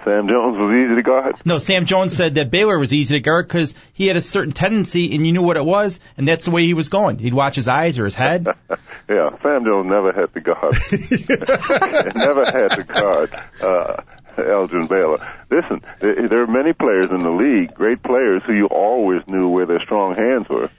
Sam 0.04 0.26
Jones 0.26 0.56
was 0.58 0.74
easy 0.74 0.96
to 0.96 1.02
guard. 1.02 1.36
No, 1.44 1.58
Sam 1.58 1.86
Jones 1.86 2.16
said 2.16 2.34
that 2.34 2.50
Baylor 2.50 2.78
was 2.78 2.92
easy 2.92 3.14
to 3.14 3.20
guard 3.20 3.46
because 3.46 3.74
he 3.92 4.06
had 4.06 4.16
a 4.16 4.20
certain 4.20 4.52
tendency 4.52 5.14
and 5.14 5.26
you 5.26 5.32
knew 5.32 5.42
what 5.42 5.56
it 5.56 5.64
was, 5.64 6.00
and 6.16 6.26
that's 6.26 6.44
the 6.44 6.50
way 6.50 6.64
he 6.64 6.74
was 6.74 6.88
going. 6.88 7.18
He'd 7.18 7.34
watch 7.34 7.56
his 7.56 7.68
eyes 7.68 7.98
or 7.98 8.04
his 8.04 8.14
head. 8.14 8.46
yeah, 9.08 9.30
Sam 9.42 9.64
Jones 9.64 9.88
never 9.88 10.12
had 10.12 10.32
to 10.34 10.40
guard. 10.40 10.74
never 12.16 12.44
had 12.44 12.68
to 12.68 12.84
guard 12.84 13.30
uh, 13.62 14.02
Elgin 14.38 14.86
Baylor. 14.86 15.18
Listen, 15.50 15.82
there, 16.00 16.42
are 16.42 16.46
many 16.46 16.72
players 16.72 17.10
in 17.10 17.22
the 17.22 17.30
league, 17.30 17.74
great 17.74 18.02
players, 18.02 18.42
who 18.46 18.54
you 18.54 18.66
always 18.66 19.22
knew 19.30 19.48
where 19.48 19.66
their 19.66 19.80
strong 19.84 20.14
hands 20.16 20.48
were. 20.48 20.70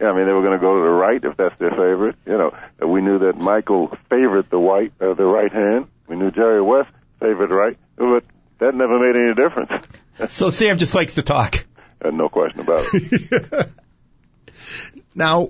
Yeah, 0.00 0.08
I 0.08 0.16
mean, 0.16 0.26
they 0.26 0.32
were 0.32 0.42
going 0.42 0.58
to 0.58 0.64
go 0.64 0.74
to 0.74 0.82
the 0.82 0.88
right 0.88 1.22
if 1.22 1.36
that's 1.36 1.56
their 1.60 1.70
favorite. 1.70 2.16
You 2.26 2.38
know, 2.38 2.56
we 2.84 3.00
knew 3.02 3.20
that 3.20 3.36
Michael 3.36 3.96
favored 4.10 4.50
the 4.50 4.58
white, 4.58 4.92
uh, 5.00 5.14
the 5.14 5.24
right 5.24 5.52
hand. 5.52 5.86
We 6.08 6.16
knew 6.16 6.32
Jerry 6.32 6.60
West 6.60 6.90
favored 7.20 7.50
right, 7.50 7.78
but 7.96 8.24
that 8.62 8.74
never 8.74 8.98
made 8.98 9.16
any 9.16 9.34
difference. 9.34 9.86
So 10.28 10.50
Sam 10.50 10.76
just 10.78 10.94
likes 10.94 11.14
to 11.14 11.22
talk. 11.22 11.64
Uh, 12.04 12.10
no 12.10 12.28
question 12.28 12.60
about 12.60 12.84
it. 12.92 13.68
Now, 15.14 15.48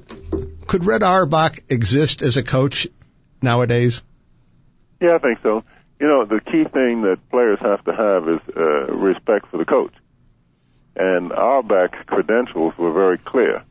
could 0.67 0.85
Red 0.85 1.03
Auerbach 1.03 1.65
exist 1.69 2.23
as 2.23 2.37
a 2.37 2.43
coach 2.43 2.89
nowadays? 3.41 4.03
Yeah, 5.01 5.17
I 5.17 5.19
think 5.19 5.39
so. 5.43 5.63
you 6.01 6.07
know, 6.09 6.25
the 6.25 6.41
key 6.41 6.65
thing 6.65 7.03
that 7.03 7.19
players 7.31 7.59
have 7.61 7.85
to 7.85 7.93
have 7.93 8.29
is 8.29 8.41
uh, 8.57 8.93
respect 8.93 9.47
for 9.51 9.59
the 9.59 9.65
coach. 9.65 9.93
And 10.97 11.33
Auerbach's 11.33 12.05
credentials 12.07 12.75
were 12.79 12.93
very 12.93 13.19
clear. 13.19 13.63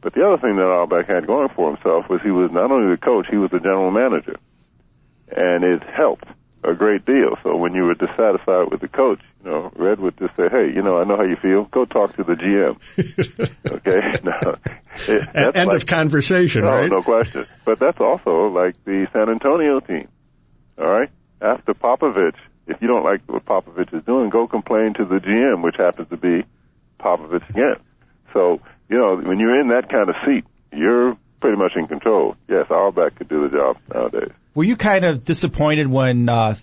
But 0.00 0.14
the 0.14 0.24
other 0.26 0.38
thing 0.38 0.56
that 0.56 0.62
Auerbach 0.62 1.06
had 1.06 1.26
going 1.26 1.48
for 1.54 1.74
himself 1.74 2.08
was 2.08 2.20
he 2.22 2.30
was 2.30 2.50
not 2.52 2.70
only 2.70 2.94
the 2.94 3.00
coach, 3.00 3.26
he 3.30 3.36
was 3.36 3.50
the 3.50 3.58
general 3.58 3.90
manager. 3.90 4.36
And 5.28 5.64
it 5.64 5.82
helped 5.82 6.26
a 6.64 6.74
great 6.74 7.04
deal. 7.04 7.36
So 7.42 7.56
when 7.56 7.74
you 7.74 7.84
were 7.84 7.94
dissatisfied 7.94 8.70
with 8.70 8.80
the 8.80 8.88
coach, 8.88 9.20
you 9.44 9.50
know, 9.50 9.72
Red 9.76 10.00
would 10.00 10.16
just 10.18 10.36
say, 10.36 10.48
"Hey, 10.48 10.72
you 10.74 10.82
know, 10.82 10.98
I 10.98 11.04
know 11.04 11.16
how 11.16 11.22
you 11.24 11.36
feel. 11.36 11.64
Go 11.64 11.84
talk 11.84 12.16
to 12.16 12.24
the 12.24 12.34
GM." 12.34 12.78
okay, 13.72 14.20
now, 14.24 14.56
it, 15.06 15.56
End 15.56 15.68
like- 15.68 15.76
of 15.82 15.86
conversation, 15.86 16.62
no, 16.62 16.68
right? 16.68 16.90
no 16.90 17.02
question. 17.02 17.44
But 17.64 17.78
that's 17.78 18.00
also 18.00 18.48
like 18.48 18.74
the 18.84 19.06
San 19.12 19.28
Antonio 19.30 19.80
team. 19.80 20.08
All 20.78 20.86
right, 20.86 21.10
after 21.40 21.74
Popovich, 21.74 22.36
if 22.66 22.80
you 22.80 22.88
don't 22.88 23.04
like 23.04 23.22
what 23.26 23.44
Popovich 23.44 23.92
is 23.94 24.04
doing, 24.04 24.30
go 24.30 24.46
complain 24.46 24.94
to 24.94 25.04
the 25.04 25.16
GM, 25.16 25.62
which 25.62 25.76
happens 25.76 26.08
to 26.10 26.16
be 26.16 26.44
Popovich 27.00 27.48
again. 27.50 27.76
So 28.32 28.60
you 28.88 28.98
know, 28.98 29.16
when 29.16 29.38
you're 29.38 29.60
in 29.60 29.68
that 29.68 29.88
kind 29.88 30.08
of 30.08 30.16
seat, 30.26 30.44
you're 30.72 31.16
pretty 31.40 31.56
much 31.56 31.72
in 31.76 31.86
control. 31.86 32.36
Yes, 32.48 32.66
Auerbach 32.70 33.16
could 33.16 33.28
do 33.28 33.48
the 33.48 33.56
job 33.56 33.76
nowadays. 33.92 34.32
Were 34.54 34.64
you 34.64 34.76
kind 34.76 35.04
of 35.04 35.24
disappointed 35.24 35.86
when 35.86 36.28
uh, 36.28 36.56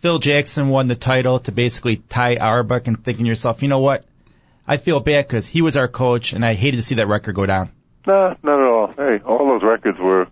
Phil 0.00 0.18
Jackson 0.18 0.68
won 0.68 0.86
the 0.86 0.94
title 0.94 1.40
to 1.40 1.52
basically 1.52 1.96
tie 1.96 2.36
Auerbach 2.36 2.86
and 2.86 3.02
thinking 3.02 3.24
to 3.24 3.28
yourself, 3.28 3.62
you 3.62 3.68
know 3.68 3.80
what? 3.80 4.04
I 4.66 4.76
feel 4.78 5.00
bad 5.00 5.26
because 5.26 5.46
he 5.46 5.62
was 5.62 5.76
our 5.76 5.88
coach, 5.88 6.32
and 6.32 6.44
I 6.44 6.54
hated 6.54 6.78
to 6.78 6.82
see 6.82 6.96
that 6.96 7.06
record 7.06 7.34
go 7.34 7.46
down. 7.46 7.70
Nah, 8.06 8.34
not 8.42 8.60
at 8.60 8.66
all. 8.66 8.92
Hey, 8.96 9.22
all 9.24 9.46
those 9.48 9.62
records 9.62 9.98
were 9.98 10.26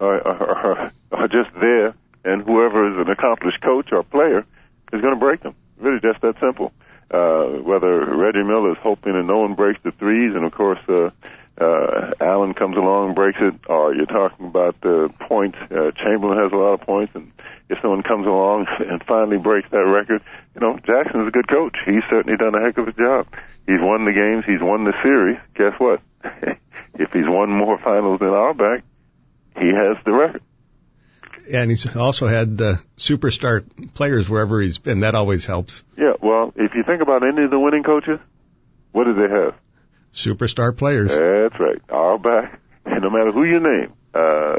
are, 0.00 0.26
are, 0.26 0.92
are 1.12 1.28
just 1.28 1.50
there, 1.60 1.94
and 2.24 2.42
whoever 2.42 2.90
is 2.90 3.06
an 3.06 3.10
accomplished 3.12 3.60
coach 3.62 3.88
or 3.92 4.02
player 4.02 4.44
is 4.92 5.00
going 5.00 5.14
to 5.14 5.20
break 5.20 5.42
them. 5.42 5.54
Really, 5.78 6.00
just 6.00 6.20
that 6.22 6.34
simple. 6.40 6.72
Uh, 7.10 7.60
whether 7.62 8.04
Reggie 8.16 8.44
Miller 8.44 8.72
is 8.72 8.78
hoping 8.82 9.14
and 9.16 9.26
no 9.26 9.38
one 9.38 9.54
breaks 9.54 9.80
the 9.82 9.90
threes, 9.92 10.34
and 10.34 10.44
of 10.44 10.52
course 10.52 10.78
uh, 10.88 11.10
uh, 11.60 12.12
Allen 12.20 12.54
comes 12.54 12.76
along 12.76 13.08
and 13.08 13.14
breaks 13.14 13.38
it, 13.40 13.54
or 13.68 13.94
you're 13.94 14.06
talking 14.06 14.46
about 14.46 14.80
the 14.80 15.12
points. 15.28 15.58
Uh, 15.70 15.90
Chamberlain 15.92 16.38
has 16.38 16.52
a 16.52 16.56
lot 16.56 16.74
of 16.74 16.80
points, 16.80 17.12
and 17.14 17.30
if 17.68 17.78
someone 17.82 18.02
comes 18.02 18.26
along 18.26 18.66
and 18.78 19.02
finally 19.04 19.36
breaks 19.36 19.68
that 19.70 19.84
record, 19.84 20.22
you 20.54 20.60
know 20.60 20.78
Jackson's 20.78 21.28
a 21.28 21.30
good 21.30 21.48
coach. 21.48 21.76
He's 21.84 22.02
certainly 22.08 22.38
done 22.38 22.54
a 22.54 22.64
heck 22.64 22.78
of 22.78 22.88
a 22.88 22.92
job. 22.92 23.26
He's 23.66 23.80
won 23.80 24.04
the 24.06 24.12
games. 24.12 24.44
He's 24.46 24.62
won 24.62 24.84
the 24.84 24.94
series. 25.02 25.38
Guess 25.54 25.74
what? 25.78 26.00
if 26.94 27.10
he's 27.12 27.28
won 27.28 27.50
more 27.50 27.78
finals 27.78 28.20
than 28.20 28.30
Auerbach, 28.30 28.82
he 29.56 29.68
has 29.68 29.96
the 30.04 30.12
record. 30.12 30.42
And 31.52 31.70
he's 31.70 31.96
also 31.96 32.26
had 32.26 32.60
uh, 32.60 32.76
superstar 32.96 33.64
players 33.94 34.30
wherever 34.30 34.60
he's 34.60 34.78
been. 34.78 35.00
That 35.00 35.14
always 35.14 35.44
helps. 35.44 35.84
Yeah, 35.98 36.12
well, 36.22 36.52
if 36.54 36.74
you 36.74 36.84
think 36.84 37.02
about 37.02 37.22
any 37.26 37.44
of 37.44 37.50
the 37.50 37.58
winning 37.58 37.82
coaches, 37.82 38.20
what 38.92 39.04
do 39.04 39.14
they 39.14 39.28
have? 39.28 39.54
Superstar 40.14 40.76
players. 40.76 41.10
That's 41.10 41.60
right. 41.60 41.80
Auerbach, 41.88 42.58
and 42.84 43.02
no 43.02 43.10
matter 43.10 43.32
who 43.32 43.44
you 43.44 43.60
name, 43.60 43.92
uh, 44.14 44.58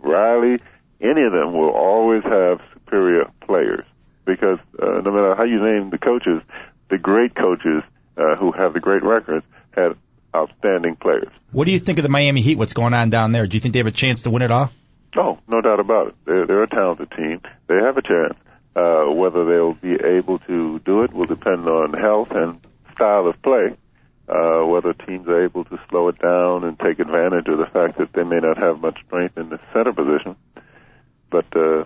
Riley, 0.00 0.58
any 1.00 1.22
of 1.22 1.32
them 1.32 1.52
will 1.52 1.70
always 1.70 2.22
have 2.24 2.60
superior 2.74 3.30
players 3.46 3.84
because 4.24 4.58
uh, 4.80 5.00
no 5.00 5.10
matter 5.10 5.34
how 5.34 5.44
you 5.44 5.60
name 5.60 5.90
the 5.90 5.98
coaches, 5.98 6.42
the 6.90 6.98
great 6.98 7.34
coaches 7.34 7.82
uh, 8.16 8.36
who 8.36 8.52
have 8.52 8.72
the 8.74 8.80
great 8.80 9.02
records 9.02 9.44
had 9.72 9.96
outstanding 10.34 10.96
players. 10.96 11.28
What 11.52 11.64
do 11.64 11.72
you 11.72 11.78
think 11.78 11.98
of 11.98 12.02
the 12.02 12.08
Miami 12.08 12.42
Heat? 12.42 12.58
What's 12.58 12.74
going 12.74 12.94
on 12.94 13.10
down 13.10 13.32
there? 13.32 13.46
Do 13.46 13.56
you 13.56 13.60
think 13.60 13.72
they 13.72 13.80
have 13.80 13.86
a 13.86 13.92
chance 13.92 14.22
to 14.22 14.30
win 14.30 14.42
it 14.42 14.50
all? 14.50 14.70
Oh, 15.16 15.38
no 15.48 15.60
doubt 15.60 15.80
about 15.80 16.08
it. 16.08 16.14
They're, 16.26 16.46
they're 16.46 16.62
a 16.62 16.68
talented 16.68 17.10
team. 17.12 17.40
They 17.66 17.76
have 17.76 17.96
a 17.96 18.02
chance. 18.02 18.34
Uh, 18.76 19.10
whether 19.10 19.44
they'll 19.44 19.74
be 19.74 19.94
able 19.94 20.38
to 20.40 20.78
do 20.80 21.02
it 21.02 21.12
will 21.12 21.26
depend 21.26 21.66
on 21.66 21.92
health 21.94 22.28
and 22.30 22.60
style 22.94 23.26
of 23.26 23.40
play. 23.42 23.76
Uh, 24.28 24.66
whether 24.66 24.92
teams 24.92 25.26
are 25.26 25.42
able 25.42 25.64
to 25.64 25.78
slow 25.88 26.08
it 26.08 26.18
down 26.18 26.62
and 26.62 26.78
take 26.78 26.98
advantage 26.98 27.48
of 27.48 27.56
the 27.56 27.64
fact 27.72 27.96
that 27.96 28.12
they 28.12 28.22
may 28.22 28.38
not 28.40 28.58
have 28.58 28.78
much 28.78 28.98
strength 29.06 29.38
in 29.38 29.48
the 29.48 29.58
center 29.72 29.92
position. 29.94 30.36
But, 31.30 31.46
uh, 31.56 31.84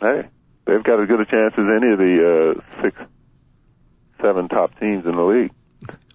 hey, 0.00 0.28
they've 0.64 0.82
got 0.82 1.00
as 1.00 1.06
good 1.06 1.20
a 1.20 1.26
chance 1.26 1.54
as 1.56 1.64
any 1.64 1.92
of 1.92 1.98
the, 1.98 2.56
uh, 2.58 2.82
six, 2.82 2.96
seven 4.20 4.48
top 4.48 4.78
teams 4.80 5.06
in 5.06 5.14
the 5.14 5.22
league. 5.22 5.52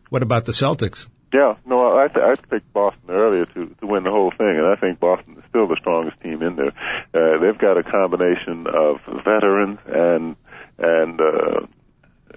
What 0.09 0.23
about 0.23 0.43
the 0.43 0.51
Celtics? 0.51 1.07
Yeah, 1.33 1.55
no, 1.65 1.97
I 1.97 2.09
th- 2.09 2.25
I 2.25 2.35
picked 2.35 2.73
Boston 2.73 3.09
earlier 3.09 3.45
to 3.45 3.65
to 3.79 3.87
win 3.87 4.03
the 4.03 4.11
whole 4.11 4.31
thing, 4.31 4.57
and 4.59 4.67
I 4.67 4.75
think 4.75 4.99
Boston 4.99 5.37
is 5.37 5.43
still 5.47 5.65
the 5.65 5.77
strongest 5.79 6.19
team 6.19 6.41
in 6.41 6.57
there. 6.57 6.73
Uh, 7.13 7.39
they've 7.39 7.57
got 7.57 7.77
a 7.77 7.83
combination 7.83 8.67
of 8.67 8.99
veterans 9.23 9.79
and 9.87 10.35
and 10.77 11.21
uh, 11.21 11.65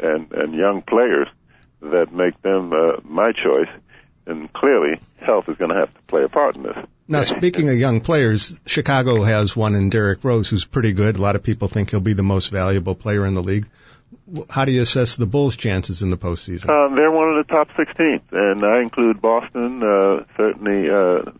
and 0.00 0.30
and 0.30 0.54
young 0.54 0.82
players 0.82 1.26
that 1.90 2.12
make 2.12 2.40
them 2.42 2.72
uh, 2.72 3.00
my 3.04 3.32
choice. 3.32 3.68
And 4.26 4.50
clearly, 4.52 4.98
health 5.20 5.48
is 5.48 5.56
going 5.58 5.70
to 5.70 5.76
have 5.76 5.92
to 5.92 6.02
play 6.02 6.22
a 6.22 6.28
part 6.28 6.56
in 6.56 6.62
this. 6.62 6.76
Now, 7.06 7.22
speaking 7.22 7.68
of 7.68 7.76
young 7.76 8.00
players, 8.00 8.58
Chicago 8.66 9.22
has 9.22 9.54
one 9.54 9.74
in 9.74 9.90
Derrick 9.90 10.24
Rose 10.24 10.48
who's 10.48 10.64
pretty 10.64 10.92
good. 10.92 11.16
A 11.16 11.20
lot 11.20 11.36
of 11.36 11.42
people 11.42 11.68
think 11.68 11.90
he'll 11.90 12.00
be 12.00 12.14
the 12.14 12.22
most 12.22 12.50
valuable 12.50 12.94
player 12.94 13.26
in 13.26 13.34
the 13.34 13.42
league. 13.42 13.68
How 14.48 14.64
do 14.64 14.72
you 14.72 14.82
assess 14.82 15.16
the 15.16 15.26
Bulls' 15.26 15.56
chances 15.56 16.00
in 16.00 16.10
the 16.10 16.16
postseason? 16.16 16.70
Um, 16.70 16.94
they're 16.94 17.10
one 17.10 17.36
of 17.36 17.46
the 17.46 17.52
top 17.52 17.68
16, 17.76 18.20
and 18.32 18.64
I 18.64 18.80
include 18.80 19.20
Boston, 19.20 19.82
uh, 19.82 20.24
certainly 20.36 20.88
uh, 20.88 21.30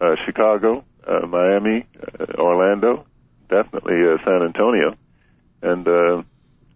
uh, 0.00 0.14
Chicago, 0.24 0.84
uh, 1.06 1.26
Miami, 1.26 1.86
uh, 1.98 2.26
Orlando, 2.38 3.06
definitely 3.48 3.96
uh, 4.04 4.18
San 4.24 4.42
Antonio, 4.42 4.94
and 5.62 5.88
uh, 5.88 6.22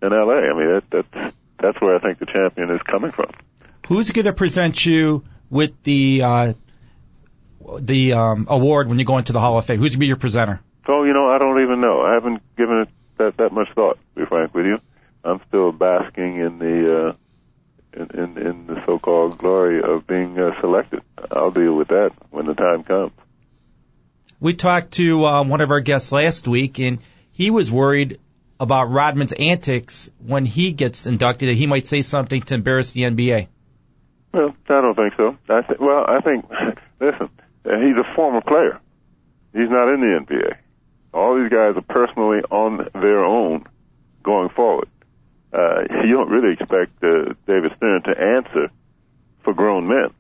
and 0.00 0.11
LA. 0.11 0.35
I 0.35 0.52
mean, 0.55 0.69
that, 0.69 0.85
that's 0.91 1.35
that's 1.62 1.81
where 1.81 1.97
I 1.97 2.00
think 2.00 2.19
the 2.19 2.26
champion 2.26 2.71
is 2.71 2.81
coming 2.83 3.12
from. 3.12 3.31
Who's 3.88 4.11
going 4.11 4.26
to 4.26 4.33
present 4.33 4.85
you 4.85 5.25
with 5.50 5.83
the 5.83 6.23
uh, 6.23 6.52
the 7.78 8.12
um, 8.14 8.47
award 8.49 8.88
when 8.88 8.99
you 8.99 9.04
go 9.04 9.19
into 9.19 9.33
the 9.33 9.40
Hall 9.40 9.59
of 9.59 9.66
Fame? 9.66 9.81
Who's 9.81 9.92
going 9.92 9.99
to 9.99 10.00
be 10.00 10.07
your 10.07 10.16
presenter? 10.16 10.61
So 10.87 11.04
you 11.04 11.12
know, 11.12 11.28
I 11.28 11.38
don't 11.38 11.62
even 11.62 11.81
know. 11.81 12.00
I 12.00 12.14
haven't 12.14 12.42
given 12.57 12.83
it 12.83 12.88
that 13.19 13.37
that 13.38 13.52
much 13.52 13.69
thought. 13.75 13.99
To 14.14 14.21
be 14.21 14.26
frank 14.26 14.54
with 14.54 14.66
you, 14.66 14.78
I'm 15.25 15.40
still 15.49 15.73
basking 15.73 16.37
in 16.37 16.59
the 16.59 17.09
uh, 17.09 17.12
in, 17.92 18.21
in 18.21 18.47
in 18.47 18.66
the 18.66 18.83
so-called 18.87 19.38
glory 19.38 19.81
of 19.83 20.07
being 20.07 20.38
uh, 20.38 20.61
selected. 20.61 21.02
I'll 21.31 21.50
deal 21.50 21.75
with 21.75 21.88
that 21.88 22.11
when 22.31 22.47
the 22.47 22.54
time 22.54 22.85
comes. 22.85 23.12
We 24.40 24.54
talked 24.54 24.92
to 24.92 25.25
uh, 25.25 25.45
one 25.45 25.61
of 25.61 25.71
our 25.71 25.81
guests 25.81 26.11
last 26.11 26.49
week, 26.49 26.81
and 26.81 26.99
he 27.31 27.50
was 27.50 27.71
worried 27.71 28.19
about 28.62 28.90
Rodman's 28.90 29.33
antics 29.33 30.09
when 30.25 30.47
he 30.47 30.71
gets 30.71 31.07
inducted, 31.07 31.49
that 31.49 31.57
he 31.57 31.66
might 31.66 31.85
say 31.85 32.00
something 32.00 32.42
to 32.42 32.54
embarrass 32.54 32.92
the 32.92 33.02
NBA. 33.02 33.49
Well, 34.33 34.54
I 34.69 34.81
don't 34.81 34.95
think 34.95 35.14
so. 35.16 35.37
I 35.49 35.62
th- 35.62 35.81
well, 35.81 36.04
I 36.07 36.21
think 36.21 36.47
listen, 37.00 37.28
he's 37.64 37.99
a 37.99 38.14
former 38.14 38.40
player. 38.40 38.81
He's 39.52 39.69
not 39.69 39.92
in 39.92 40.00
the 40.00 40.25
NBA. 40.25 40.54
All 41.12 41.42
these 41.42 41.50
guys 41.50 41.76
are 41.76 41.83
personally 41.83 42.38
on 42.50 42.88
their 42.95 43.25
own 43.25 43.66
going 44.23 44.49
forward. 44.50 44.88
Uh, 45.52 45.83
you 46.04 46.14
don't 46.14 46.31
really 46.31 46.54
expect 46.54 47.02
uh, 47.02 47.35
David 47.47 47.73
Stern 47.76 48.02
to 48.04 48.11
answer 48.16 48.71
for 49.42 49.52
grown 49.52 49.88
men. 49.88 50.14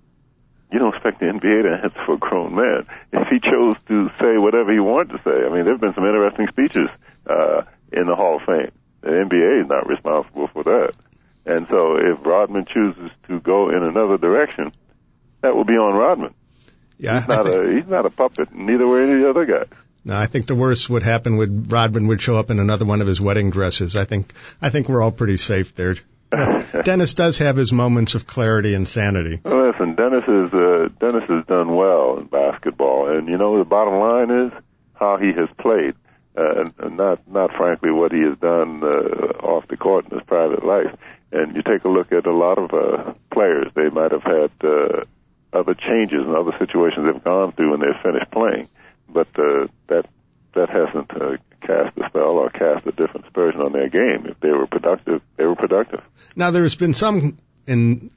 You 0.72 0.80
don't 0.80 0.94
expect 0.94 1.20
the 1.20 1.26
NBA 1.26 1.62
to 1.62 1.84
answer 1.84 2.02
for 2.04 2.18
grown 2.18 2.56
man. 2.56 2.86
If 3.12 3.28
he 3.28 3.38
chose 3.38 3.74
to 3.86 4.10
say 4.20 4.36
whatever 4.36 4.72
he 4.72 4.80
wanted 4.80 5.16
to 5.16 5.22
say, 5.22 5.46
I 5.46 5.48
mean, 5.48 5.64
there 5.64 5.74
have 5.74 5.80
been 5.80 5.94
some 5.94 6.04
interesting 6.04 6.48
speeches 6.48 6.88
uh, 7.26 7.62
in 7.92 8.06
the 8.06 8.14
Hall 8.14 8.36
of 8.36 8.42
Fame. 8.42 8.72
The 9.02 9.08
NBA 9.08 9.62
is 9.62 9.68
not 9.68 9.88
responsible 9.88 10.48
for 10.48 10.64
that. 10.64 10.92
And 11.44 11.66
so 11.68 11.96
if 11.96 12.24
Rodman 12.24 12.66
chooses 12.72 13.10
to 13.28 13.40
go 13.40 13.70
in 13.70 13.82
another 13.82 14.16
direction, 14.16 14.72
that 15.40 15.56
will 15.56 15.64
be 15.64 15.72
on 15.74 15.94
Rodman. 15.94 16.34
Yeah, 16.98 17.18
He's 17.18 17.28
not 17.28 17.46
think, 17.46 17.64
a 17.64 17.74
he's 17.74 17.86
not 17.88 18.06
a 18.06 18.10
puppet. 18.10 18.54
Neither 18.54 18.86
were 18.86 19.02
any 19.02 19.24
other 19.24 19.44
guys. 19.44 19.66
no, 20.04 20.16
I 20.16 20.26
think 20.26 20.46
the 20.46 20.54
worst 20.54 20.88
would 20.88 21.02
happen 21.02 21.36
would 21.36 21.72
Rodman 21.72 22.06
would 22.06 22.22
show 22.22 22.36
up 22.36 22.50
in 22.50 22.60
another 22.60 22.84
one 22.84 23.00
of 23.00 23.08
his 23.08 23.20
wedding 23.20 23.50
dresses. 23.50 23.96
I 23.96 24.04
think 24.04 24.32
I 24.60 24.70
think 24.70 24.88
we're 24.88 25.02
all 25.02 25.10
pretty 25.10 25.36
safe 25.36 25.74
there. 25.74 25.96
Dennis 26.84 27.14
does 27.14 27.38
have 27.38 27.56
his 27.56 27.72
moments 27.72 28.14
of 28.14 28.26
clarity 28.26 28.74
and 28.74 28.88
sanity. 28.88 29.40
Well, 29.44 29.70
listen, 29.70 29.96
Dennis 29.96 30.22
is 30.22 30.54
uh, 30.54 30.88
Dennis 31.00 31.28
has 31.28 31.44
done 31.46 31.74
well 31.74 32.18
in 32.18 32.26
basketball, 32.26 33.10
and 33.10 33.26
you 33.28 33.36
know 33.36 33.58
the 33.58 33.64
bottom 33.64 33.94
line 33.98 34.46
is 34.46 34.52
how 34.94 35.16
he 35.16 35.32
has 35.32 35.48
played, 35.58 35.94
and 36.34 36.96
not 36.96 37.26
not 37.28 37.50
frankly 37.56 37.90
what 37.90 38.12
he 38.12 38.20
has 38.20 38.38
done 38.38 38.82
uh, 38.82 39.46
off 39.46 39.68
the 39.68 39.76
court 39.76 40.06
in 40.10 40.18
his 40.18 40.26
private 40.26 40.64
life. 40.64 40.96
And 41.30 41.56
you 41.56 41.62
take 41.62 41.84
a 41.84 41.88
look 41.88 42.12
at 42.12 42.26
a 42.26 42.34
lot 42.34 42.58
of 42.58 42.72
uh, 42.72 43.14
players; 43.30 43.68
they 43.74 43.88
might 43.88 44.12
have 44.12 44.22
had 44.22 44.50
uh, 44.62 45.04
other 45.52 45.74
changes 45.74 46.20
and 46.20 46.34
other 46.34 46.52
situations 46.58 47.06
they've 47.06 47.24
gone 47.24 47.52
through 47.52 47.70
when 47.70 47.80
they've 47.80 48.02
finished 48.02 48.30
playing, 48.30 48.68
but 49.08 49.28
uh, 49.38 49.66
that 49.88 50.06
that 50.54 50.68
hasn't 50.68 51.10
uh, 51.12 51.36
cast 51.60 51.96
a 51.98 52.08
spell 52.08 52.38
or 52.38 52.50
cast 52.50 52.86
a 52.86 52.92
different 52.92 53.26
aspersion 53.26 53.60
on 53.60 53.72
their 53.72 53.88
game. 53.88 54.26
If 54.26 54.40
they 54.40 54.50
were 54.50 54.66
productive, 54.66 55.22
they 55.36 55.44
were 55.44 55.56
productive. 55.56 56.02
Now 56.36 56.50
there's 56.50 56.74
been 56.74 56.94
some 56.94 57.38
in 57.66 58.10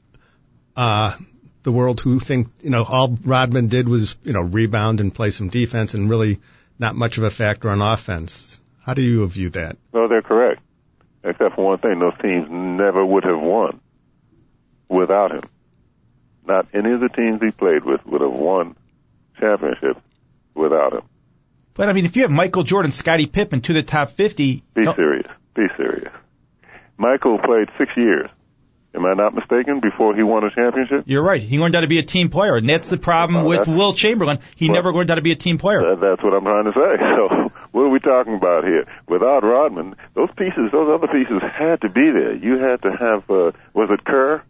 uh 0.76 1.16
the 1.64 1.72
world 1.72 2.00
who 2.00 2.20
think, 2.20 2.50
you 2.62 2.70
know, 2.70 2.84
all 2.84 3.18
Rodman 3.24 3.68
did 3.68 3.90
was, 3.90 4.16
you 4.24 4.34
know, 4.34 4.42
rebound 4.42 5.00
and 5.00 5.14
play 5.14 5.32
some 5.32 5.50
defense 5.50 5.96
and 5.96 6.10
really 6.10 6.40
not 6.80 6.96
much 6.96 7.18
of 7.18 7.24
a 7.24 7.32
factor 7.32 7.70
on 7.70 7.82
offense. 7.82 8.60
How 8.82 8.94
do 8.94 9.02
you 9.02 9.26
view 9.28 9.50
that? 9.52 9.78
No, 9.94 10.08
they're 10.08 10.22
correct. 10.22 10.62
Except 11.24 11.56
for 11.56 11.66
one 11.66 11.80
thing, 11.80 12.00
those 12.00 12.14
teams 12.22 12.48
never 12.50 13.04
would 13.04 13.24
have 13.24 13.40
won 13.42 13.80
without 14.90 15.32
him. 15.32 15.44
Not 16.48 16.68
any 16.74 16.92
of 16.92 17.00
the 17.00 17.10
teams 17.10 17.42
he 17.42 17.50
played 17.52 17.84
with 17.84 18.06
would 18.06 18.22
have 18.22 18.32
won 18.32 18.76
championships 19.40 20.00
without 20.54 20.94
him. 20.94 21.02
But 21.74 21.90
I 21.90 21.94
mean, 21.94 22.06
if 22.06 22.16
you 22.16 22.22
have 22.22 22.32
Michael 22.32 22.64
Jordan, 22.64 22.92
Scottie 22.92 23.26
Pippen 23.26 23.62
to 23.62 23.74
the 23.74 23.82
top 23.84 24.12
50, 24.12 24.64
Be 24.76 24.84
don't- 24.84 24.96
serious. 24.96 25.28
Be 25.56 25.66
serious. 25.76 26.12
Michael 26.98 27.40
played 27.40 27.70
six 27.78 27.92
years. 27.98 28.30
Am 28.96 29.06
I 29.06 29.14
not 29.14 29.34
mistaken? 29.34 29.82
Before 29.82 30.16
he 30.16 30.24
won 30.24 30.44
a 30.44 30.52
championship? 30.52 31.04
you're 31.06 31.24
right. 31.24 31.42
He 31.42 31.60
learned 31.60 31.76
how 31.76 31.82
to 31.82 31.88
be 31.88 32.00
a 32.00 32.04
team 32.04 32.30
player, 32.30 32.56
and 32.56 32.68
that's 32.68 32.90
the 32.90 32.98
problem 32.98 33.46
with 33.46 33.68
Wilt 33.68 33.98
Chamberlain. 33.98 34.40
He 34.56 34.68
Well- 34.68 34.76
never 34.76 34.94
learned 34.94 35.10
how 35.10 35.16
to 35.16 35.22
be 35.22 35.32
a 35.32 35.36
team 35.36 35.58
player. 35.58 35.82
That, 35.82 36.00
that's 36.00 36.24
what 36.24 36.34
I'm 36.34 36.44
trying 36.44 36.66
to 36.66 36.74
say. 36.74 37.06
So, 37.16 37.52
what 37.72 37.82
are 37.84 37.90
we 37.90 38.00
talking 38.00 38.36
about 38.36 38.64
here? 38.64 38.86
Without 39.08 39.44
Rodman, 39.44 39.96
those 40.14 40.30
pieces, 40.38 40.72
those 40.72 40.90
other 40.90 41.08
pieces 41.08 41.42
had 41.42 41.82
to 41.82 41.90
be 41.90 42.10
there. 42.12 42.34
You 42.34 42.58
had 42.58 42.82
to 42.84 42.92
have, 42.92 43.30
uh, 43.30 43.52
was 43.74 43.90
it 43.92 44.04
Kerr? 44.06 44.42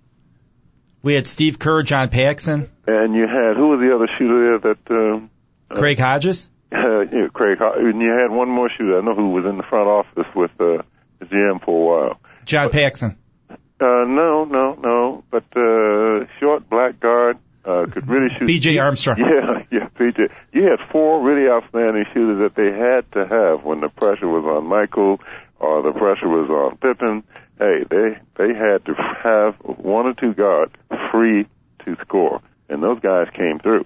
We 1.01 1.13
had 1.13 1.27
Steve 1.27 1.59
Kerr, 1.59 1.83
John 1.83 2.09
Paxson, 2.09 2.69
And 2.87 3.13
you 3.13 3.27
had, 3.27 3.57
who 3.57 3.69
was 3.69 3.79
the 3.79 3.93
other 3.95 4.07
shooter 4.17 4.59
there 4.61 4.73
that, 4.73 4.91
um, 4.91 5.29
Craig 5.69 5.99
Hodges. 5.99 6.49
uh, 6.71 6.77
know, 6.77 7.29
Craig, 7.33 7.59
and 7.61 8.01
you 8.01 8.09
had 8.09 8.35
one 8.35 8.49
more 8.49 8.69
shooter. 8.75 8.97
I 8.97 9.01
know 9.01 9.15
who 9.15 9.29
was 9.29 9.45
in 9.45 9.57
the 9.57 9.63
front 9.63 9.87
office 9.87 10.31
with, 10.35 10.51
uh, 10.59 10.83
the 11.19 11.25
GM 11.25 11.63
for 11.63 11.71
a 11.71 12.07
while. 12.07 12.19
John 12.45 12.69
Paxson. 12.71 13.15
Uh, 13.49 14.05
no, 14.07 15.23
but, 15.31 15.43
uh, 15.55 16.25
short 16.39 16.69
black 16.69 16.99
guard, 16.99 17.37
really 18.07 18.29
shoot. 18.37 18.45
B.J. 18.47 18.77
Armstrong. 18.77 19.17
Yeah, 19.25 19.63
yeah, 19.71 19.87
PJ. 19.99 20.29
You 20.53 20.63
had 20.63 20.79
four 20.91 21.23
really 21.23 21.49
outstanding 21.49 22.05
shooters 22.13 22.39
that 22.39 22.55
they 22.55 22.71
had 22.71 23.11
to 23.13 23.27
have 23.27 23.63
when 23.63 23.81
the 23.81 23.89
pressure 23.89 24.27
was 24.27 24.45
on 24.45 24.67
Michael 24.67 25.19
or 25.59 25.81
the 25.81 25.91
pressure 25.91 26.27
was 26.27 26.49
on 26.49 26.77
Pippen. 26.77 27.23
Hey, 27.57 27.83
they 27.89 28.17
they 28.37 28.53
had 28.53 28.85
to 28.85 28.93
have 29.23 29.55
one 29.63 30.05
or 30.05 30.13
two 30.13 30.33
guards 30.33 30.73
free 31.11 31.47
to 31.85 31.95
score, 32.01 32.41
and 32.69 32.83
those 32.83 32.99
guys 32.99 33.27
came 33.33 33.59
through. 33.59 33.85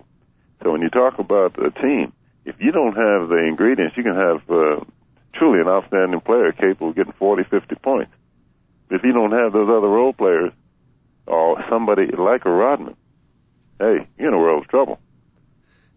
So 0.63 0.71
when 0.71 0.81
you 0.81 0.89
talk 0.89 1.19
about 1.19 1.57
a 1.63 1.71
team, 1.71 2.13
if 2.45 2.55
you 2.59 2.71
don't 2.71 2.95
have 2.95 3.29
the 3.29 3.38
ingredients, 3.47 3.95
you 3.95 4.03
can 4.03 4.15
have 4.15 4.41
uh, 4.49 4.83
truly 5.33 5.61
an 5.61 5.67
outstanding 5.67 6.19
player 6.21 6.51
capable 6.51 6.89
of 6.89 6.95
getting 6.95 7.13
40, 7.13 7.43
50 7.43 7.75
points. 7.75 8.11
If 8.89 9.03
you 9.03 9.13
don't 9.13 9.31
have 9.31 9.53
those 9.53 9.69
other 9.69 9.88
role 9.88 10.13
players 10.13 10.51
or 11.27 11.63
somebody 11.69 12.07
like 12.07 12.45
a 12.45 12.49
Rodman, 12.49 12.95
hey, 13.79 14.07
you're 14.17 14.27
in 14.29 14.33
a 14.33 14.38
world 14.38 14.63
of 14.63 14.69
trouble. 14.69 15.00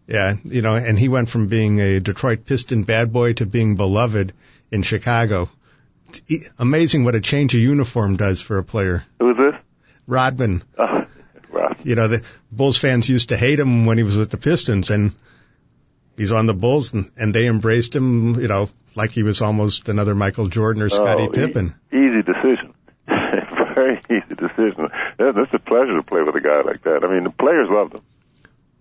Yeah, 0.07 0.35
you 0.45 0.63
know, 0.63 0.75
and 0.75 0.99
he 0.99 1.09
went 1.09 1.31
from 1.31 1.47
being 1.47 1.81
a 1.81 2.01
Detroit 2.01 2.45
Piston 2.45 2.83
bad 2.83 3.13
boy 3.13 3.35
to 3.35 3.47
being 3.47 3.77
beloved 3.77 4.33
in 4.71 4.83
Chicago. 4.83 5.49
It's 6.09 6.23
e- 6.29 6.47
amazing 6.59 7.05
what 7.05 7.15
a 7.15 7.21
change 7.21 7.55
of 7.55 7.61
uniform 7.61 8.17
does 8.17 8.43
for 8.43 8.59
a 8.59 8.65
player. 8.65 9.05
Who's 9.21 9.37
this? 9.37 9.55
Rodman, 10.07 10.65
Rod. 11.51 11.77
you 11.85 11.95
know, 11.95 12.09
the 12.09 12.23
Bulls 12.51 12.77
fans 12.77 13.09
used 13.09 13.29
to 13.29 13.37
hate 13.37 13.61
him 13.61 13.87
when 13.87 13.97
he 13.97 14.05
was 14.05 14.17
with 14.17 14.31
the 14.31 14.37
Pistons, 14.37 14.91
and 14.91 15.13
he's 16.17 16.33
on 16.33 16.47
the 16.47 16.55
Bulls, 16.55 16.93
and, 16.93 17.09
and 17.17 17.33
they 17.35 17.47
embraced 17.47 17.95
him, 17.95 18.39
you 18.41 18.49
know, 18.49 18.69
like 18.97 19.11
he 19.13 19.23
was 19.23 19.41
almost 19.41 19.89
another 19.89 20.15
Michael 20.15 20.49
Jordan 20.49 20.83
or 20.83 20.89
Scottie 20.91 21.29
Oh, 21.29 21.33
e- 21.33 21.35
Pippen. 21.35 21.75
easy 21.93 22.23
decision. 22.23 22.75
Very 23.83 24.01
easy 24.11 24.35
decision. 24.35 24.89
That's 25.19 25.55
a 25.55 25.59
pleasure 25.59 25.97
to 25.97 26.03
play 26.03 26.23
with 26.23 26.37
a 26.37 26.41
guy 26.41 26.63
like 26.63 26.83
that. 26.83 27.05
I 27.05 27.13
mean, 27.13 27.25
the 27.25 27.31
players 27.31 27.69
loved 27.71 27.95
him. 27.95 28.03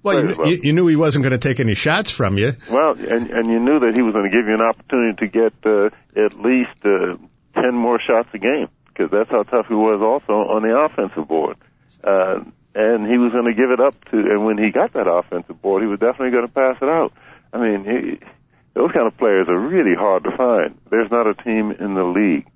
Well, 0.03 0.15
you, 0.15 0.21
Players 0.21 0.37
loved 0.37 0.51
you, 0.51 0.59
you 0.63 0.73
knew 0.73 0.87
he 0.87 0.95
wasn't 0.95 1.23
going 1.23 1.31
to 1.31 1.37
take 1.37 1.59
any 1.59 1.75
shots 1.75 2.11
from 2.11 2.37
you. 2.37 2.53
Well, 2.69 2.93
and 2.97 3.29
and 3.29 3.49
you 3.49 3.59
knew 3.59 3.79
that 3.79 3.93
he 3.95 4.01
was 4.01 4.13
going 4.13 4.29
to 4.29 4.35
give 4.35 4.47
you 4.47 4.53
an 4.53 4.61
opportunity 4.61 5.25
to 5.25 5.27
get 5.27 5.53
uh, 5.65 5.89
at 6.25 6.33
least 6.39 6.77
uh, 6.85 7.17
ten 7.53 7.73
more 7.73 7.99
shots 7.99 8.29
a 8.33 8.37
game 8.37 8.69
because 8.87 9.09
that's 9.11 9.29
how 9.29 9.43
tough 9.43 9.67
he 9.67 9.73
was 9.73 10.01
also 10.01 10.33
on 10.51 10.63
the 10.63 10.77
offensive 10.77 11.27
board. 11.27 11.57
Uh, 12.03 12.41
and 12.73 13.05
he 13.05 13.17
was 13.17 13.31
going 13.31 13.45
to 13.45 13.53
give 13.53 13.71
it 13.71 13.79
up 13.79 13.93
to, 14.05 14.17
and 14.17 14.45
when 14.45 14.57
he 14.57 14.71
got 14.71 14.93
that 14.93 15.07
offensive 15.07 15.61
board, 15.61 15.83
he 15.83 15.87
was 15.87 15.99
definitely 15.99 16.31
going 16.31 16.47
to 16.47 16.53
pass 16.53 16.77
it 16.81 16.87
out. 16.87 17.11
I 17.51 17.59
mean, 17.59 17.83
he, 17.83 18.25
those 18.73 18.91
kind 18.91 19.07
of 19.07 19.17
players 19.17 19.47
are 19.49 19.59
really 19.59 19.95
hard 19.95 20.23
to 20.23 20.31
find. 20.37 20.79
There's 20.89 21.11
not 21.11 21.27
a 21.27 21.33
team 21.33 21.71
in 21.71 21.95
the 21.95 22.03
league 22.03 22.47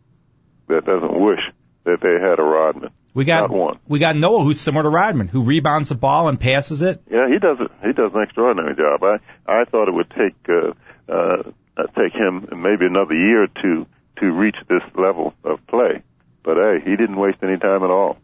that 0.67 0.85
doesn't 0.85 1.19
wish 1.19 1.41
that 1.85 1.97
they 2.01 2.13
had 2.19 2.39
a 2.39 2.43
Rodman. 2.43 2.91
We 3.13 3.23
got 3.23 3.49
Not 3.49 3.51
one. 3.51 3.79
we 3.87 3.99
got 3.99 4.15
Noah, 4.17 4.43
who's 4.43 4.59
similar 4.59 4.83
to 4.83 4.89
Rodman, 4.89 5.27
who 5.29 5.43
rebounds 5.43 5.89
the 5.89 5.95
ball 5.95 6.27
and 6.27 6.39
passes 6.39 6.81
it. 6.81 7.01
Yeah, 7.09 7.27
he 7.29 7.39
does 7.39 7.57
it. 7.61 7.71
He 7.85 7.93
does 7.93 8.11
an 8.13 8.21
extraordinary 8.21 8.75
job. 8.75 9.01
I 9.03 9.19
I 9.47 9.65
thought 9.65 9.87
it 9.87 9.93
would 9.93 10.09
take 10.09 10.35
uh, 10.49 10.73
uh, 11.11 11.51
uh, 11.77 11.87
take 11.95 12.13
him 12.13 12.47
maybe 12.61 12.85
another 12.85 13.15
year 13.15 13.43
or 13.43 13.47
two 13.47 13.85
to 14.19 14.25
reach 14.31 14.57
this 14.67 14.83
level 14.95 15.33
of 15.43 15.65
play, 15.67 16.01
but 16.43 16.55
hey, 16.57 16.79
he 16.83 16.95
didn't 16.97 17.17
waste 17.17 17.37
any 17.43 17.57
time 17.57 17.83
at 17.83 17.89
all. 17.89 18.17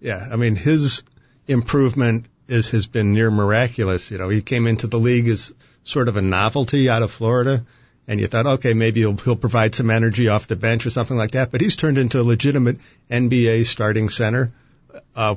Yeah, 0.00 0.26
I 0.32 0.36
mean 0.36 0.56
his 0.56 1.04
improvement 1.46 2.26
is 2.48 2.70
has 2.70 2.86
been 2.86 3.12
near 3.12 3.30
miraculous. 3.30 4.10
You 4.10 4.18
know, 4.18 4.28
he 4.28 4.42
came 4.42 4.66
into 4.66 4.86
the 4.86 4.98
league 4.98 5.28
as 5.28 5.52
sort 5.84 6.08
of 6.08 6.16
a 6.16 6.22
novelty 6.22 6.88
out 6.88 7.02
of 7.02 7.10
Florida, 7.12 7.64
and 8.06 8.20
you 8.20 8.26
thought, 8.26 8.46
okay, 8.46 8.74
maybe 8.74 9.00
he'll 9.00 9.16
he'll 9.16 9.36
provide 9.36 9.74
some 9.74 9.90
energy 9.90 10.28
off 10.28 10.46
the 10.46 10.56
bench 10.56 10.86
or 10.86 10.90
something 10.90 11.16
like 11.16 11.32
that. 11.32 11.50
But 11.50 11.60
he's 11.60 11.76
turned 11.76 11.98
into 11.98 12.20
a 12.20 12.22
legitimate 12.22 12.78
NBA 13.10 13.66
starting 13.66 14.08
center, 14.08 14.52
uh, 15.14 15.36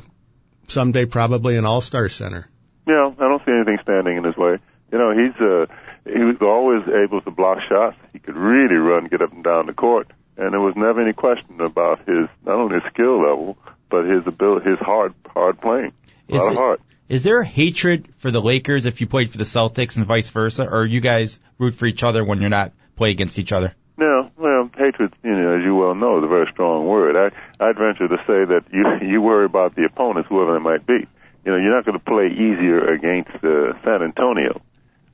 someday 0.68 1.06
probably 1.06 1.58
an 1.58 1.66
All 1.66 1.82
Star 1.82 2.10
center. 2.10 2.48
Yeah, 2.88 3.12
I 3.18 3.22
don't 3.22 3.44
see 3.46 3.52
anything 3.52 3.78
standing 3.84 4.18
in 4.18 4.24
his 4.24 4.38
way. 4.38 4.58
You 4.92 4.98
know, 4.98 5.12
he's 5.12 5.36
uh, 5.42 5.66
he 6.06 6.24
was 6.24 6.38
always 6.42 6.84
able 6.88 7.22
to 7.22 7.32
block 7.32 7.60
shots. 7.68 7.98
He 8.14 8.20
could 8.20 8.36
really 8.36 8.76
run, 8.76 9.08
get 9.08 9.22
up 9.22 9.34
and 9.34 9.44
down 9.44 9.66
the 9.66 9.74
court, 9.74 10.12
and 10.38 10.54
there 10.54 10.62
was 10.62 10.76
never 10.76 11.02
any 11.02 11.14
question 11.14 11.60
about 11.62 12.00
his 12.00 12.28
not 12.46 12.56
only 12.56 12.76
his 12.76 12.92
skill 12.94 13.22
level 13.22 13.58
but 13.90 14.06
his 14.06 14.26
ability, 14.28 14.70
his 14.70 14.80
hard 14.80 15.14
hard 15.28 15.60
playing. 15.62 15.94
A 16.30 16.36
Is 16.36 16.42
lot 16.42 16.52
of 16.52 16.58
heart. 16.58 16.82
Is 17.10 17.24
there 17.24 17.42
hatred 17.42 18.10
for 18.18 18.32
the 18.32 18.42
Lakers 18.42 18.86
if 18.86 19.00
you 19.00 19.08
played 19.08 19.30
for 19.30 19.38
the 19.38 19.46
Celtics 19.46 19.96
and 19.96 20.06
vice 20.06 20.30
versa, 20.30 20.68
or 20.68 20.86
you 20.86 21.00
guys 21.00 21.40
root 21.58 21.74
for 21.74 21.86
each 21.86 22.04
other 22.04 22.24
when 22.24 22.42
you're 22.42 22.50
not 22.50 22.74
play 22.98 23.12
against 23.12 23.40
each 23.40 23.54
other? 23.54 23.74
No, 23.98 24.30
well, 24.38 24.70
hatred, 24.78 25.14
you 25.24 25.32
know, 25.32 25.58
as 25.58 25.64
you 25.64 25.74
well 25.74 25.96
know, 25.96 26.18
is 26.18 26.26
a 26.26 26.28
very 26.28 26.48
strong 26.52 26.86
word. 26.86 27.16
I, 27.16 27.64
I'd 27.64 27.78
venture 27.78 28.10
to 28.10 28.18
say 28.28 28.44
that 28.46 28.66
you 28.72 28.84
you 29.08 29.22
worry 29.22 29.46
about 29.46 29.76
the 29.76 29.86
opponents, 29.86 30.28
whoever 30.28 30.54
they 30.54 30.64
might 30.64 30.86
be. 30.86 31.08
You 31.46 31.52
know, 31.54 31.58
you're 31.58 31.74
not 31.74 31.86
going 31.86 31.98
to 31.98 32.04
play 32.04 32.28
easier 32.28 32.86
against 32.94 33.32
uh, 33.42 33.82
San 33.86 34.04
Antonio 34.04 34.62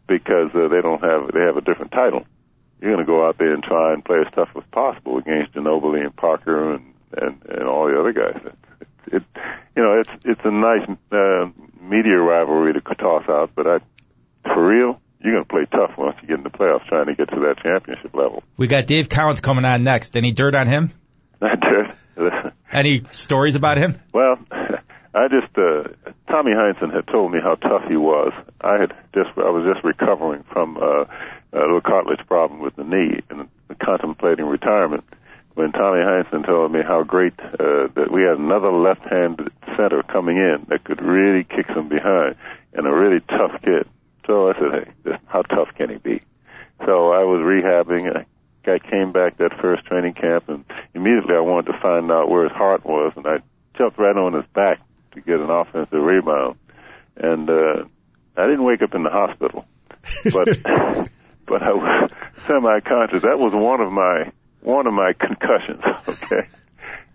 because 0.08 0.50
uh, 0.56 0.68
they 0.70 0.82
don't 0.82 1.02
have 1.04 1.32
they 1.32 1.42
have 1.42 1.58
a 1.58 1.62
different 1.62 1.92
title. 1.92 2.26
You're 2.82 2.92
going 2.92 3.06
to 3.06 3.10
go 3.10 3.26
out 3.26 3.38
there 3.38 3.54
and 3.54 3.64
try 3.64 3.94
and 3.94 4.04
play 4.04 4.18
as 4.26 4.34
tough 4.34 4.50
as 4.58 4.64
possible 4.72 5.20
against 5.20 5.54
Ginobili 5.54 6.02
and 6.04 6.16
Parker 6.16 6.74
and 6.74 6.94
and, 7.16 7.40
and 7.48 7.64
all 7.64 7.88
the 7.88 8.00
other 8.00 8.12
guys. 8.12 8.42
It, 9.08 9.24
you 9.76 9.84
know, 9.84 10.00
it's 10.00 10.10
it's 10.26 10.42
a 10.44 10.52
nice 10.52 10.88
uh, 11.12 11.50
media 11.82 12.18
rivalry 12.18 12.74
to 12.74 12.82
toss 12.82 13.24
out, 13.28 13.52
but 13.56 13.68
I, 13.68 13.80
for 14.44 14.68
real, 14.68 15.00
you're 15.22 15.34
going 15.34 15.44
to 15.44 15.50
play 15.50 15.66
tough 15.72 15.98
once 15.98 16.18
you 16.22 16.28
get 16.28 16.38
in 16.38 16.44
the 16.44 16.50
playoffs, 16.50 16.86
trying 16.86 17.08
to 17.08 17.16
get 17.16 17.30
to 17.30 17.40
that 17.42 17.56
championship 17.64 18.14
level. 18.14 18.44
We 18.58 18.68
got 18.68 18.88
Dave 18.88 19.10
Cowens 19.10 19.42
coming 19.42 19.66
on 19.66 19.84
next. 19.84 20.16
Any 20.16 20.32
dirt 20.32 20.56
on 20.56 20.68
him? 20.68 20.92
I 21.42 21.56
did. 21.56 22.54
Any 22.72 23.04
stories 23.12 23.56
about 23.56 23.78
him? 23.78 24.00
well, 24.14 24.38
I 25.16 25.28
just 25.28 25.56
uh, 25.58 25.90
Tommy 26.28 26.52
Heinsohn 26.52 26.94
had 26.94 27.06
told 27.08 27.32
me 27.32 27.40
how 27.42 27.56
tough 27.56 27.84
he 27.88 27.96
was. 27.96 28.34
I 28.62 28.80
had 28.80 28.94
just 29.14 29.30
I 29.38 29.50
was 29.52 29.64
just 29.72 29.84
recovering 29.86 30.44
from 30.52 30.78
uh, 30.78 31.06
a 31.54 31.60
little 31.60 31.82
cartilage 31.82 32.26
problem 32.28 32.60
with 32.62 32.76
the 32.76 32.84
knee 32.84 33.22
and 33.30 33.48
contemplating 33.80 34.46
retirement 34.46 35.04
when 35.56 35.72
Tommy 35.72 36.00
Heinsohn 36.00 36.46
told 36.46 36.72
me 36.72 36.80
how 36.86 37.04
great 37.04 37.34
uh, 37.40 37.88
that 37.96 38.10
we 38.12 38.24
had 38.24 38.38
another 38.38 38.72
left-handed 38.72 39.52
center 39.78 40.02
coming 40.04 40.38
in 40.38 40.66
that 40.70 40.84
could 40.84 41.02
really 41.02 41.44
kick 41.44 41.68
some 41.74 41.90
behind 41.90 42.36
and 42.74 42.88
a 42.88 42.92
really 42.92 43.20
tough 43.22 43.62
kid. 43.62 43.88
So 44.26 44.50
I 44.50 44.54
said, 44.54 44.94
hey, 45.06 45.18
how 45.28 45.42
tough 45.44 45.70
can 45.76 45.90
he 45.90 45.98
be? 45.98 46.22
So 46.80 47.12
I 47.12 47.24
was 47.24 47.42
rehabbing. 47.42 48.16
I, 48.16 48.26
I 48.72 48.80
came 48.80 49.12
back 49.12 49.38
that 49.38 49.60
first 49.62 49.86
training 49.86 50.14
camp, 50.14 50.48
and 50.48 50.66
immediately 50.94 51.36
I 51.36 51.42
wanted 51.42 51.72
to 51.72 51.80
find 51.80 52.12
out 52.12 52.30
where 52.30 52.44
his 52.44 52.54
heart 52.54 52.86
was, 52.86 53.14
and 53.16 53.28
I 53.28 53.38
jumped 53.78 54.00
right 54.00 54.16
on 54.16 54.34
his 54.34 54.46
back 54.54 54.80
to 55.14 55.22
get 55.22 55.40
an 55.40 55.50
offensive 55.50 56.02
rebound. 56.02 56.58
And 57.16 57.50
uh, 57.50 57.84
I 58.36 58.48
didn't 58.48 58.64
wake 58.64 58.82
up 58.82 58.96
in 58.96 59.04
the 59.04 59.10
hospital, 59.10 59.66
but 60.32 60.48
but 61.46 61.62
I 61.62 61.74
was 61.74 62.12
semi-conscious. 62.48 63.22
That 63.22 63.38
was 63.38 63.54
one 63.54 63.82
of 63.82 63.92
my 63.92 64.32
one 64.64 64.88
of 64.88 64.94
my 64.94 65.14
concussions. 65.20 65.82
Okay, 66.08 66.48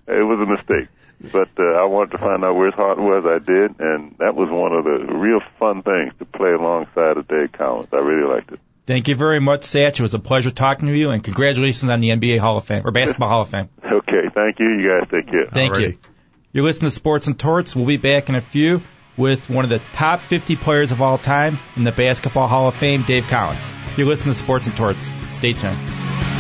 it 0.07 0.25
was 0.25 0.41
a 0.41 0.51
mistake. 0.51 0.89
But 1.21 1.49
uh, 1.59 1.65
I 1.65 1.85
wanted 1.87 2.13
to 2.13 2.19
find 2.19 2.45
out 2.45 2.55
where 2.55 2.67
his 2.67 2.75
heart 2.75 2.99
was. 2.99 3.25
I 3.27 3.45
did, 3.45 3.81
and 3.81 4.15
that 4.19 4.37
was 4.37 4.49
one 4.51 4.73
of 4.73 4.85
the 4.85 5.13
real 5.15 5.41
fun 5.59 5.83
things 5.83 6.13
to 6.21 6.25
play 6.25 6.53
alongside 6.53 7.17
of 7.17 7.27
Dave 7.27 7.51
Cowens. 7.53 7.89
I 7.93 7.97
really 7.97 8.33
liked 8.33 8.53
it. 8.53 8.61
Thank 8.87 9.09
you 9.09 9.17
very 9.17 9.41
much, 9.41 9.63
Satch. 9.63 9.99
It 9.99 10.01
was 10.01 10.15
a 10.15 10.21
pleasure 10.21 10.53
talking 10.53 10.87
to 10.87 10.97
you, 10.97 11.11
and 11.11 11.23
congratulations 11.23 11.91
on 11.91 12.01
the 12.01 12.11
NBA 12.11 12.39
Hall 12.39 12.57
of 12.57 12.65
Fame 12.65 12.87
or 12.87 12.93
Basketball 12.93 13.29
Hall 13.29 13.43
of 13.43 13.49
Fame. 13.49 13.69
Okay, 13.99 14.29
thank 14.35 14.59
you. 14.59 14.69
You 14.71 15.01
guys 15.01 15.09
take 15.11 15.31
care. 15.31 15.47
Thank 15.53 15.75
Alrighty. 15.75 15.93
you. 15.93 15.99
You're 16.53 16.65
listening 16.65 16.91
to 16.91 16.95
Sports 16.95 17.27
and 17.27 17.39
Torts. 17.39 17.77
We'll 17.77 17.85
be 17.85 17.99
back 17.99 18.31
in 18.31 18.37
a 18.37 18.41
few 18.41 18.81
with 19.19 19.51
one 19.51 19.65
of 19.65 19.71
the 19.71 19.81
top 19.93 20.21
50 20.21 20.57
players 20.57 20.93
of 20.93 21.03
all 21.03 21.19
time 21.19 21.59
in 21.77 21.85
the 21.85 21.93
Basketball 21.93 22.49
Hall 22.49 22.69
of 22.69 22.75
Fame, 22.77 23.03
Dave 23.03 23.25
Cowens. 23.25 23.71
You're 23.99 24.07
listening 24.07 24.33
to 24.33 24.39
Sports 24.39 24.67
and 24.67 24.77
Torts. 24.77 25.11
Stay 25.29 25.53
tuned. 25.53 26.38